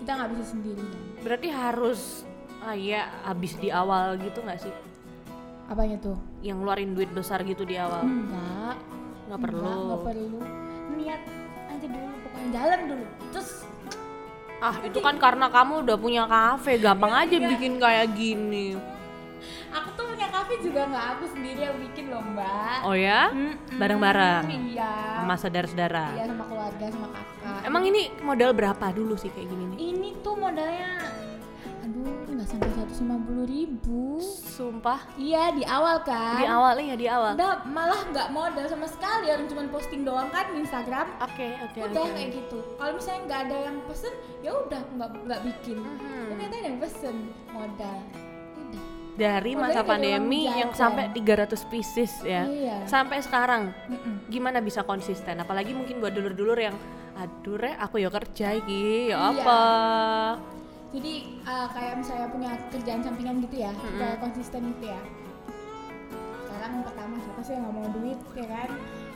Kita 0.00 0.16
nggak 0.16 0.30
bisa 0.36 0.44
sendirian 0.52 1.10
berarti 1.20 1.48
harus 1.52 2.24
ah 2.60 2.76
ya 2.76 3.08
habis 3.24 3.56
di 3.56 3.72
awal 3.72 4.20
gitu 4.20 4.44
nggak 4.44 4.60
sih 4.60 4.72
apanya 5.70 5.96
tuh? 6.02 6.18
Yang 6.42 6.56
ngeluarin 6.60 6.90
duit 6.98 7.10
besar 7.14 7.46
gitu 7.46 7.62
di 7.62 7.78
awal. 7.78 8.02
Enggak. 8.02 8.76
Nggak 9.30 9.40
perlu. 9.40 9.62
enggak, 9.62 9.78
nggak 9.86 10.02
perlu. 10.02 10.40
Niat 10.98 11.22
aja 11.70 11.86
dulu 11.86 12.06
pokoknya 12.26 12.48
jalan 12.50 12.80
dulu. 12.90 13.04
Terus 13.30 13.50
ah 14.60 14.76
itu 14.84 14.98
kan 15.00 15.16
karena 15.16 15.46
kamu 15.48 15.72
udah 15.86 15.96
punya 15.96 16.22
kafe. 16.26 16.82
Gampang 16.82 17.14
aja 17.14 17.36
bikin 17.38 17.78
kayak 17.78 18.10
gini. 18.18 18.74
Aku 19.70 19.88
tuh 19.94 20.04
punya 20.10 20.26
kafe 20.28 20.58
juga 20.60 20.84
nggak 20.90 21.06
aku 21.16 21.24
sendiri 21.30 21.60
yang 21.62 21.78
bikin 21.78 22.10
loh 22.10 22.20
mbak. 22.20 22.78
Oh 22.84 22.92
ya? 22.98 23.30
Mm-mm. 23.30 23.78
bareng-bareng? 23.78 24.44
Iya. 24.74 24.92
Sama 25.22 25.34
saudara-saudara? 25.38 26.06
Iya 26.18 26.24
sama 26.28 26.44
keluarga 26.50 26.84
sama 26.90 27.08
kakak. 27.14 27.60
Emang 27.64 27.82
ini 27.86 28.10
modal 28.20 28.50
berapa 28.52 28.86
dulu 28.90 29.14
sih 29.14 29.30
kayak 29.30 29.46
gini 29.48 29.64
nih? 29.70 29.78
Ini 29.94 30.08
tuh 30.20 30.34
modalnya 30.34 31.09
nggak 32.02 32.48
sampai 32.48 32.70
150 32.72 33.44
ribu. 33.46 34.20
Sumpah. 34.50 35.00
Iya 35.14 35.52
di 35.52 35.64
awal 35.64 36.00
kan? 36.02 36.40
Di 36.40 36.46
awal 36.48 36.74
ya 36.78 36.96
di 36.96 37.06
awal. 37.06 37.32
Udah 37.36 37.64
malah 37.68 38.00
nggak 38.08 38.28
modal 38.30 38.66
sama 38.66 38.86
sekali. 38.86 39.28
Orang 39.28 39.46
cuma 39.46 39.62
posting 39.68 40.02
doang 40.02 40.28
kan 40.28 40.48
di 40.50 40.64
Instagram. 40.64 41.06
Oke 41.20 41.56
udah 41.84 42.02
oke. 42.02 42.12
kayak 42.12 42.30
gitu. 42.32 42.58
Kalau 42.76 42.92
misalnya 42.94 43.20
nggak 43.26 43.40
ada 43.46 43.56
yang 43.68 43.76
pesen 43.84 44.14
ya 44.40 44.50
udah 44.56 44.80
nggak 44.96 45.10
nggak 45.26 45.40
bikin. 45.44 45.76
Mhm. 45.80 46.26
ternyata 46.30 46.54
ada 46.56 46.66
yang 46.66 46.78
pesen 46.78 47.16
modal. 47.50 47.98
Udah. 48.56 48.84
Dari 49.10 49.52
masa 49.52 49.80
pandemi 49.84 50.48
yang 50.48 50.72
sampai 50.72 51.12
300 51.12 51.60
pieces 51.68 52.12
ya. 52.24 52.48
Iya. 52.48 52.76
sampai 52.88 53.20
sekarang 53.20 53.68
Mm-mm. 53.86 54.32
gimana 54.32 54.64
bisa 54.64 54.80
konsisten? 54.80 55.36
Apalagi 55.36 55.76
mungkin 55.76 56.00
buat 56.00 56.16
dulur-dulur 56.16 56.56
yang 56.56 56.76
aduh 57.12 57.60
re 57.60 57.76
aku 57.76 58.00
ya 58.00 58.08
kerja 58.08 58.56
iki 58.56 59.12
ya 59.12 59.20
Iya. 59.20 59.44
apa 59.44 59.60
jadi 60.90 61.14
uh, 61.46 61.68
kayak 61.70 61.94
misalnya 62.02 62.28
punya 62.34 62.50
kerjaan 62.74 63.02
sampingan 63.06 63.38
gitu 63.46 63.62
ya 63.62 63.70
Mm-mm. 63.70 63.98
kayak 63.98 64.18
konsisten 64.18 64.74
gitu 64.74 64.90
ya. 64.90 65.02
Sekarang 66.50 66.82
pertama 66.82 67.14
siapa 67.22 67.40
sih 67.46 67.52
yang 67.54 67.62
nggak 67.66 67.76
mau 67.78 67.88
duit 67.94 68.18
ya 68.34 68.46
kan? 68.50 68.70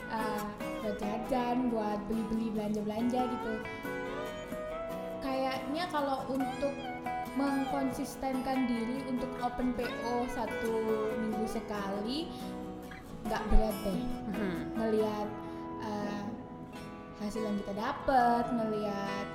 Uh, 0.05 0.43
buat 0.85 0.95
jajan 1.01 1.57
buat 1.73 1.99
beli-beli 2.07 2.47
belanja-belanja 2.55 3.21
gitu. 3.27 3.53
Kayaknya 5.19 5.83
kalau 5.91 6.23
untuk 6.31 6.75
mengkonsistenkan 7.35 8.71
diri 8.71 9.03
untuk 9.11 9.27
open 9.43 9.75
PO 9.75 10.15
satu 10.31 10.73
minggu 11.19 11.45
sekali 11.51 12.31
nggak 13.27 13.43
berat 13.51 13.75
deh. 13.83 14.01
Ngelihat 14.79 15.27
uh, 15.83 16.23
hasil 17.19 17.43
yang 17.43 17.57
kita 17.67 17.73
dapat 17.75 18.45
ngelihat 18.47 19.27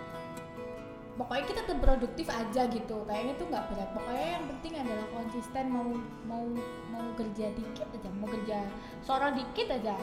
pokoknya 1.20 1.44
kita 1.52 1.60
tetap 1.68 1.78
produktif 1.84 2.26
aja 2.32 2.62
gitu. 2.72 2.96
Kayaknya 3.04 3.34
tuh 3.36 3.46
nggak 3.52 3.64
berat 3.68 3.90
pokoknya 3.92 4.26
yang 4.40 4.44
penting 4.56 4.72
adalah 4.80 5.06
konsisten 5.12 5.64
mau 5.68 5.88
mau 6.24 6.44
mau 6.88 7.06
kerja 7.12 7.52
dikit 7.52 7.88
aja 7.92 8.08
mau 8.16 8.28
kerja 8.32 8.58
sorot 9.04 9.36
dikit 9.36 9.68
aja. 9.68 10.00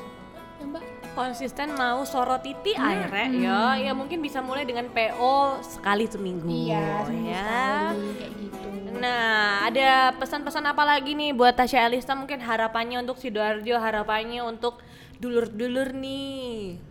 Ya 0.57 0.65
mbak. 0.69 0.83
Konsisten 1.17 1.73
mau 1.73 2.05
sorot 2.05 2.45
titi 2.45 2.77
Hmm, 2.77 2.85
akhirnya 2.85 3.25
hmm. 3.33 3.41
ya 3.41 3.61
ya 3.89 3.91
mungkin 3.97 4.21
bisa 4.21 4.45
mulai 4.45 4.65
dengan 4.69 4.93
PO 4.93 5.61
sekali 5.65 6.05
seminggu 6.05 6.45
iya 6.45 7.01
seminggu 7.01 7.33
ya. 7.33 7.45
sekali 7.49 8.09
kayak 8.13 8.33
gitu. 8.37 8.67
Nah, 8.97 9.61
ada 9.69 10.09
pesan-pesan 10.17 10.65
apa 10.73 10.81
lagi 10.81 11.13
nih 11.13 11.29
buat 11.29 11.53
Tasya 11.53 11.85
Alista 11.85 12.17
mungkin 12.17 12.41
harapannya 12.41 12.97
untuk 13.05 13.21
Sidoarjo, 13.21 13.77
harapannya 13.77 14.41
untuk 14.41 14.81
dulur-dulur 15.21 15.93
nih. 15.93 16.81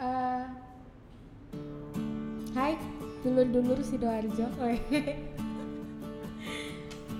Eh, 0.00 0.44
hai 2.56 2.72
dulur-dulur 3.22 3.78
Sidoarjo. 3.84 4.48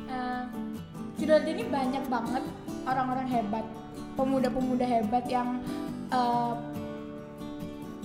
Eh, 0.06 0.44
Sidoarjo 1.18 1.50
ini 1.50 1.66
banyak 1.66 2.06
banget 2.08 2.40
orang-orang 2.86 3.26
hebat 3.26 3.66
pemuda-pemuda 4.14 4.86
hebat 4.86 5.26
yang 5.28 5.60
eh, 6.08 6.54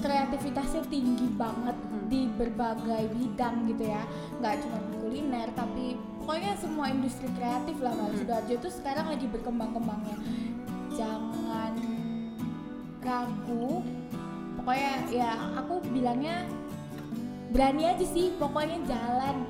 kreativitasnya 0.01 0.81
tinggi 0.89 1.29
banget 1.37 1.77
Hmm. 1.77 2.09
di 2.09 2.27
berbagai 2.35 3.05
bidang 3.15 3.69
gitu 3.69 3.85
ya. 3.87 4.03
Nggak 4.41 4.65
cuma 4.65 4.77
di 4.81 4.93
kuliner 4.97 5.47
tapi 5.53 5.95
pokoknya 6.19 6.57
semua 6.57 6.89
industri 6.89 7.29
kreatif 7.37 7.77
lah 7.79 7.93
Mbak. 7.95 8.09
Hmm. 8.09 8.17
Sidoarjo 8.17 8.55
tuh 8.59 8.73
sekarang 8.73 9.05
lagi 9.07 9.25
berkembang-kembangnya. 9.29 10.17
Jangan 10.97 11.73
ragu. 13.05 13.85
Pokoknya 14.57 14.93
ya 15.13 15.31
aku 15.57 15.79
bilangnya 15.93 16.49
berani 17.51 17.83
aja 17.85 18.05
sih 18.05 18.31
pokoknya 18.33 18.79
jalan 18.85 19.43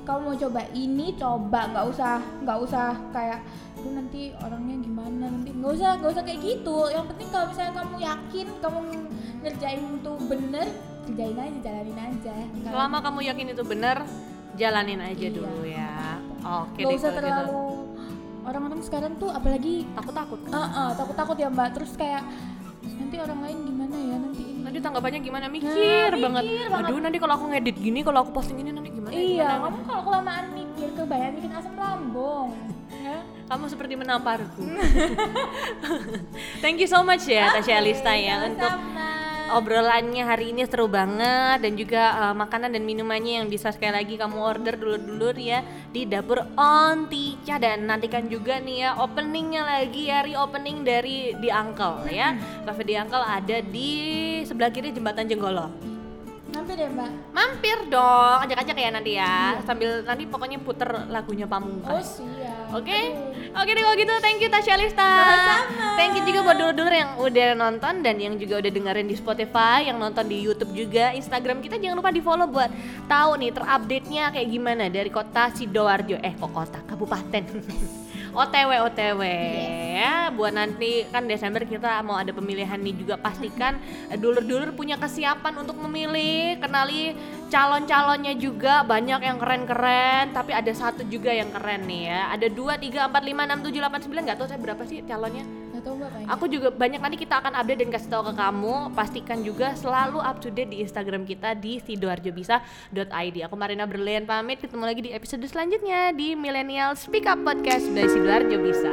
kamu 0.00 0.20
mau 0.24 0.36
coba 0.38 0.62
ini 0.72 1.12
coba 1.14 1.60
nggak 1.68 1.86
usah 1.86 2.18
nggak 2.40 2.58
usah 2.60 2.88
kayak 3.10 3.40
tuh 3.76 3.90
nanti 3.90 4.32
orangnya 4.36 4.76
gimana 4.80 5.24
nanti 5.28 5.50
nggak 5.52 5.72
usah 5.72 5.90
nggak 5.98 6.10
usah 6.10 6.24
kayak 6.24 6.40
gitu 6.40 6.78
yang 6.88 7.04
penting 7.04 7.28
kalau 7.28 7.46
misalnya 7.46 7.74
kamu 7.74 7.96
yakin 8.00 8.46
kamu 8.58 8.78
ngerjain 9.40 9.82
tuh 10.00 10.16
bener 10.22 10.66
kerjain 11.00 11.36
aja 11.36 11.58
jalanin 11.60 11.98
aja 11.98 12.34
Kalau- 12.34 12.70
Selama 12.70 12.98
kamu 13.00 13.18
yakin 13.24 13.46
itu 13.50 13.62
benar, 13.64 13.96
jalanin 14.54 15.00
aja 15.00 15.16
Iya. 15.20 15.30
dulu 15.32 15.62
ya. 15.64 15.94
Oke 16.40 16.78
nggak 16.78 16.86
deh 16.86 16.96
usah 16.96 17.10
gitu. 17.10 17.18
terlalu 17.18 17.62
orang-orang 18.40 18.80
sekarang 18.80 19.12
tuh 19.16 19.28
apalagi 19.28 19.84
takut-takut. 19.92 20.40
eh, 20.44 20.56
eh, 20.56 20.90
takut-takut 20.94 21.36
ya 21.36 21.48
mbak 21.48 21.68
terus 21.72 21.92
kayak 21.94 22.22
nanti 22.80 23.16
orang 23.16 23.38
lain 23.40 23.56
gimana 23.62 23.94
ya 23.96 24.16
nanti 24.18 24.42
ini 24.42 24.58
Nanti 24.60 24.78
tanggapannya 24.78 25.20
gimana? 25.20 25.44
Mikir, 25.46 25.66
mikir 25.66 26.12
banget. 26.16 26.42
banget. 26.70 26.86
Aduh, 26.86 27.00
nanti 27.00 27.18
kalau 27.18 27.34
aku 27.34 27.44
ngedit 27.48 27.76
gini, 27.76 28.00
kalau 28.00 28.22
aku 28.22 28.30
posting 28.30 28.56
ini 28.56 28.70
nanti 28.70 28.88
gimana? 28.88 29.10
iya 29.10 29.50
gimana? 29.50 29.66
kamu 29.66 29.78
kalau 29.82 30.02
kelamaan 30.04 30.44
mikir 30.52 30.88
kebanyakan 30.94 31.32
bikin 31.34 31.52
asam 31.52 31.74
lambung 31.74 32.48
ya 32.92 33.18
Kamu 33.46 33.64
seperti 33.66 33.94
menamparku. 33.96 34.62
Thank 36.62 36.78
you 36.78 36.86
so 36.86 37.02
much 37.02 37.26
ya 37.26 37.50
Tasya 37.50 37.78
Alista 37.78 38.14
ya 38.14 38.46
untuk. 38.46 38.70
Obrolannya 39.54 40.22
hari 40.26 40.54
ini 40.54 40.66
seru 40.66 40.86
banget 40.86 41.62
dan 41.62 41.72
juga 41.74 42.02
uh, 42.14 42.34
makanan 42.34 42.74
dan 42.74 42.82
minumannya 42.86 43.42
yang 43.42 43.46
bisa 43.50 43.70
sekali 43.74 43.94
lagi 43.94 44.14
kamu 44.18 44.38
order 44.38 44.74
dulur-dulur 44.78 45.36
ya 45.38 45.64
di 45.90 46.06
dapur 46.06 46.42
Ontica. 46.54 47.56
Dan 47.58 47.86
nantikan 47.90 48.26
juga 48.26 48.58
nih 48.58 48.86
ya 48.86 48.90
openingnya 48.98 49.62
lagi 49.66 50.10
ya 50.10 50.26
reopening 50.26 50.82
dari 50.82 51.34
di 51.38 51.48
Uncle 51.50 52.06
ya. 52.10 52.34
Cafe 52.66 52.82
di 52.86 52.94
Uncle 52.98 53.24
ada 53.24 53.58
di 53.62 53.90
sebelah 54.46 54.70
kiri 54.74 54.90
jembatan 54.90 55.26
Jenggolo. 55.26 55.70
Mampir 56.50 56.76
ya 56.82 56.90
mbak? 56.90 57.10
Mampir 57.30 57.78
dong 57.86 58.38
ajak-ajak 58.42 58.74
ya 58.74 58.90
nanti 58.90 59.12
ya 59.14 59.62
sambil 59.62 60.02
nanti 60.02 60.26
pokoknya 60.26 60.58
puter 60.58 61.06
lagunya 61.06 61.46
Oh 61.46 61.52
Pamungkas 61.54 62.18
siap 62.18 62.49
Oke, 62.70 62.94
Aduh. 62.94 63.58
oke 63.58 63.70
deh 63.74 63.82
kalau 63.82 63.96
gitu 63.98 64.14
thank 64.22 64.38
you 64.38 64.46
Tasya 64.46 64.78
Lista. 64.78 65.02
Sama-sama. 65.02 65.86
Thank 65.98 66.12
you 66.16 66.22
juga 66.22 66.38
buat 66.46 66.56
dulur-dulur 66.56 66.94
yang 66.94 67.10
udah 67.18 67.48
nonton 67.58 67.94
dan 68.06 68.16
yang 68.22 68.34
juga 68.38 68.62
udah 68.62 68.70
dengerin 68.70 69.10
di 69.10 69.16
Spotify, 69.18 69.90
yang 69.90 69.98
nonton 69.98 70.24
di 70.30 70.38
YouTube 70.38 70.70
juga, 70.70 71.10
Instagram 71.10 71.58
kita 71.58 71.82
jangan 71.82 71.98
lupa 71.98 72.14
di 72.14 72.22
follow 72.22 72.46
buat 72.46 72.70
tahu 73.10 73.42
nih 73.42 73.50
terupdate-nya 73.50 74.24
kayak 74.30 74.48
gimana 74.48 74.86
dari 74.86 75.10
kota 75.10 75.50
Sidoarjo. 75.50 76.22
Eh 76.22 76.32
kok 76.38 76.52
kota, 76.54 76.78
kabupaten. 76.86 77.44
OTW 78.30 78.70
OTW 78.86 79.22
ya 80.00 80.30
buat 80.32 80.54
nanti 80.54 81.04
kan 81.10 81.26
Desember 81.26 81.66
kita 81.66 82.00
mau 82.06 82.16
ada 82.16 82.30
pemilihan 82.32 82.78
nih 82.80 82.94
juga 82.96 83.14
pastikan 83.20 83.76
dulur-dulur 84.22 84.72
punya 84.72 84.96
kesiapan 84.96 85.60
untuk 85.60 85.76
memilih. 85.82 86.56
Kenali 86.62 87.12
calon-calonnya 87.50 88.32
juga 88.38 88.86
banyak 88.86 89.20
yang 89.20 89.38
keren-keren 89.42 90.30
tapi 90.32 90.54
ada 90.54 90.70
satu 90.70 91.04
juga 91.04 91.34
yang 91.34 91.50
keren 91.50 91.84
nih 91.84 92.02
ya. 92.08 92.20
Ada 92.32 92.46
dua 92.48 92.78
tiga 92.78 93.10
empat 93.10 93.22
lima 93.26 93.44
enam 93.44 93.60
tujuh 93.60 93.82
delapan 93.82 94.00
sembilan 94.00 94.22
nggak 94.30 94.38
tahu 94.38 94.48
saya 94.48 94.60
berapa 94.62 94.82
sih 94.86 95.02
calonnya 95.04 95.69
Nggak 95.80 95.88
tahu 95.88 95.96
mbak 95.96 96.10
banyak. 96.12 96.28
Aku 96.36 96.44
juga 96.52 96.68
banyak 96.68 97.00
nanti 97.00 97.16
kita 97.16 97.34
akan 97.40 97.52
update 97.56 97.80
dan 97.80 97.88
kasih 97.88 98.10
tahu 98.12 98.22
ke 98.28 98.32
kamu. 98.36 98.74
Pastikan 98.92 99.38
juga 99.40 99.72
selalu 99.72 100.18
up 100.20 100.36
to 100.36 100.52
date 100.52 100.70
di 100.76 100.84
Instagram 100.84 101.24
kita 101.24 101.56
di 101.56 101.80
sidoarjobisa.id. 101.80 103.36
Aku 103.48 103.54
Marina 103.56 103.88
Berlian 103.88 104.28
pamit. 104.28 104.60
Ketemu 104.60 104.84
lagi 104.84 105.00
di 105.00 105.10
episode 105.16 105.40
selanjutnya 105.48 106.12
di 106.12 106.36
Millennial 106.36 106.92
Speak 107.00 107.24
Up 107.24 107.40
Podcast 107.40 107.88
by 107.96 108.04
Sidoarjo 108.04 108.56
Bisa. 108.60 108.92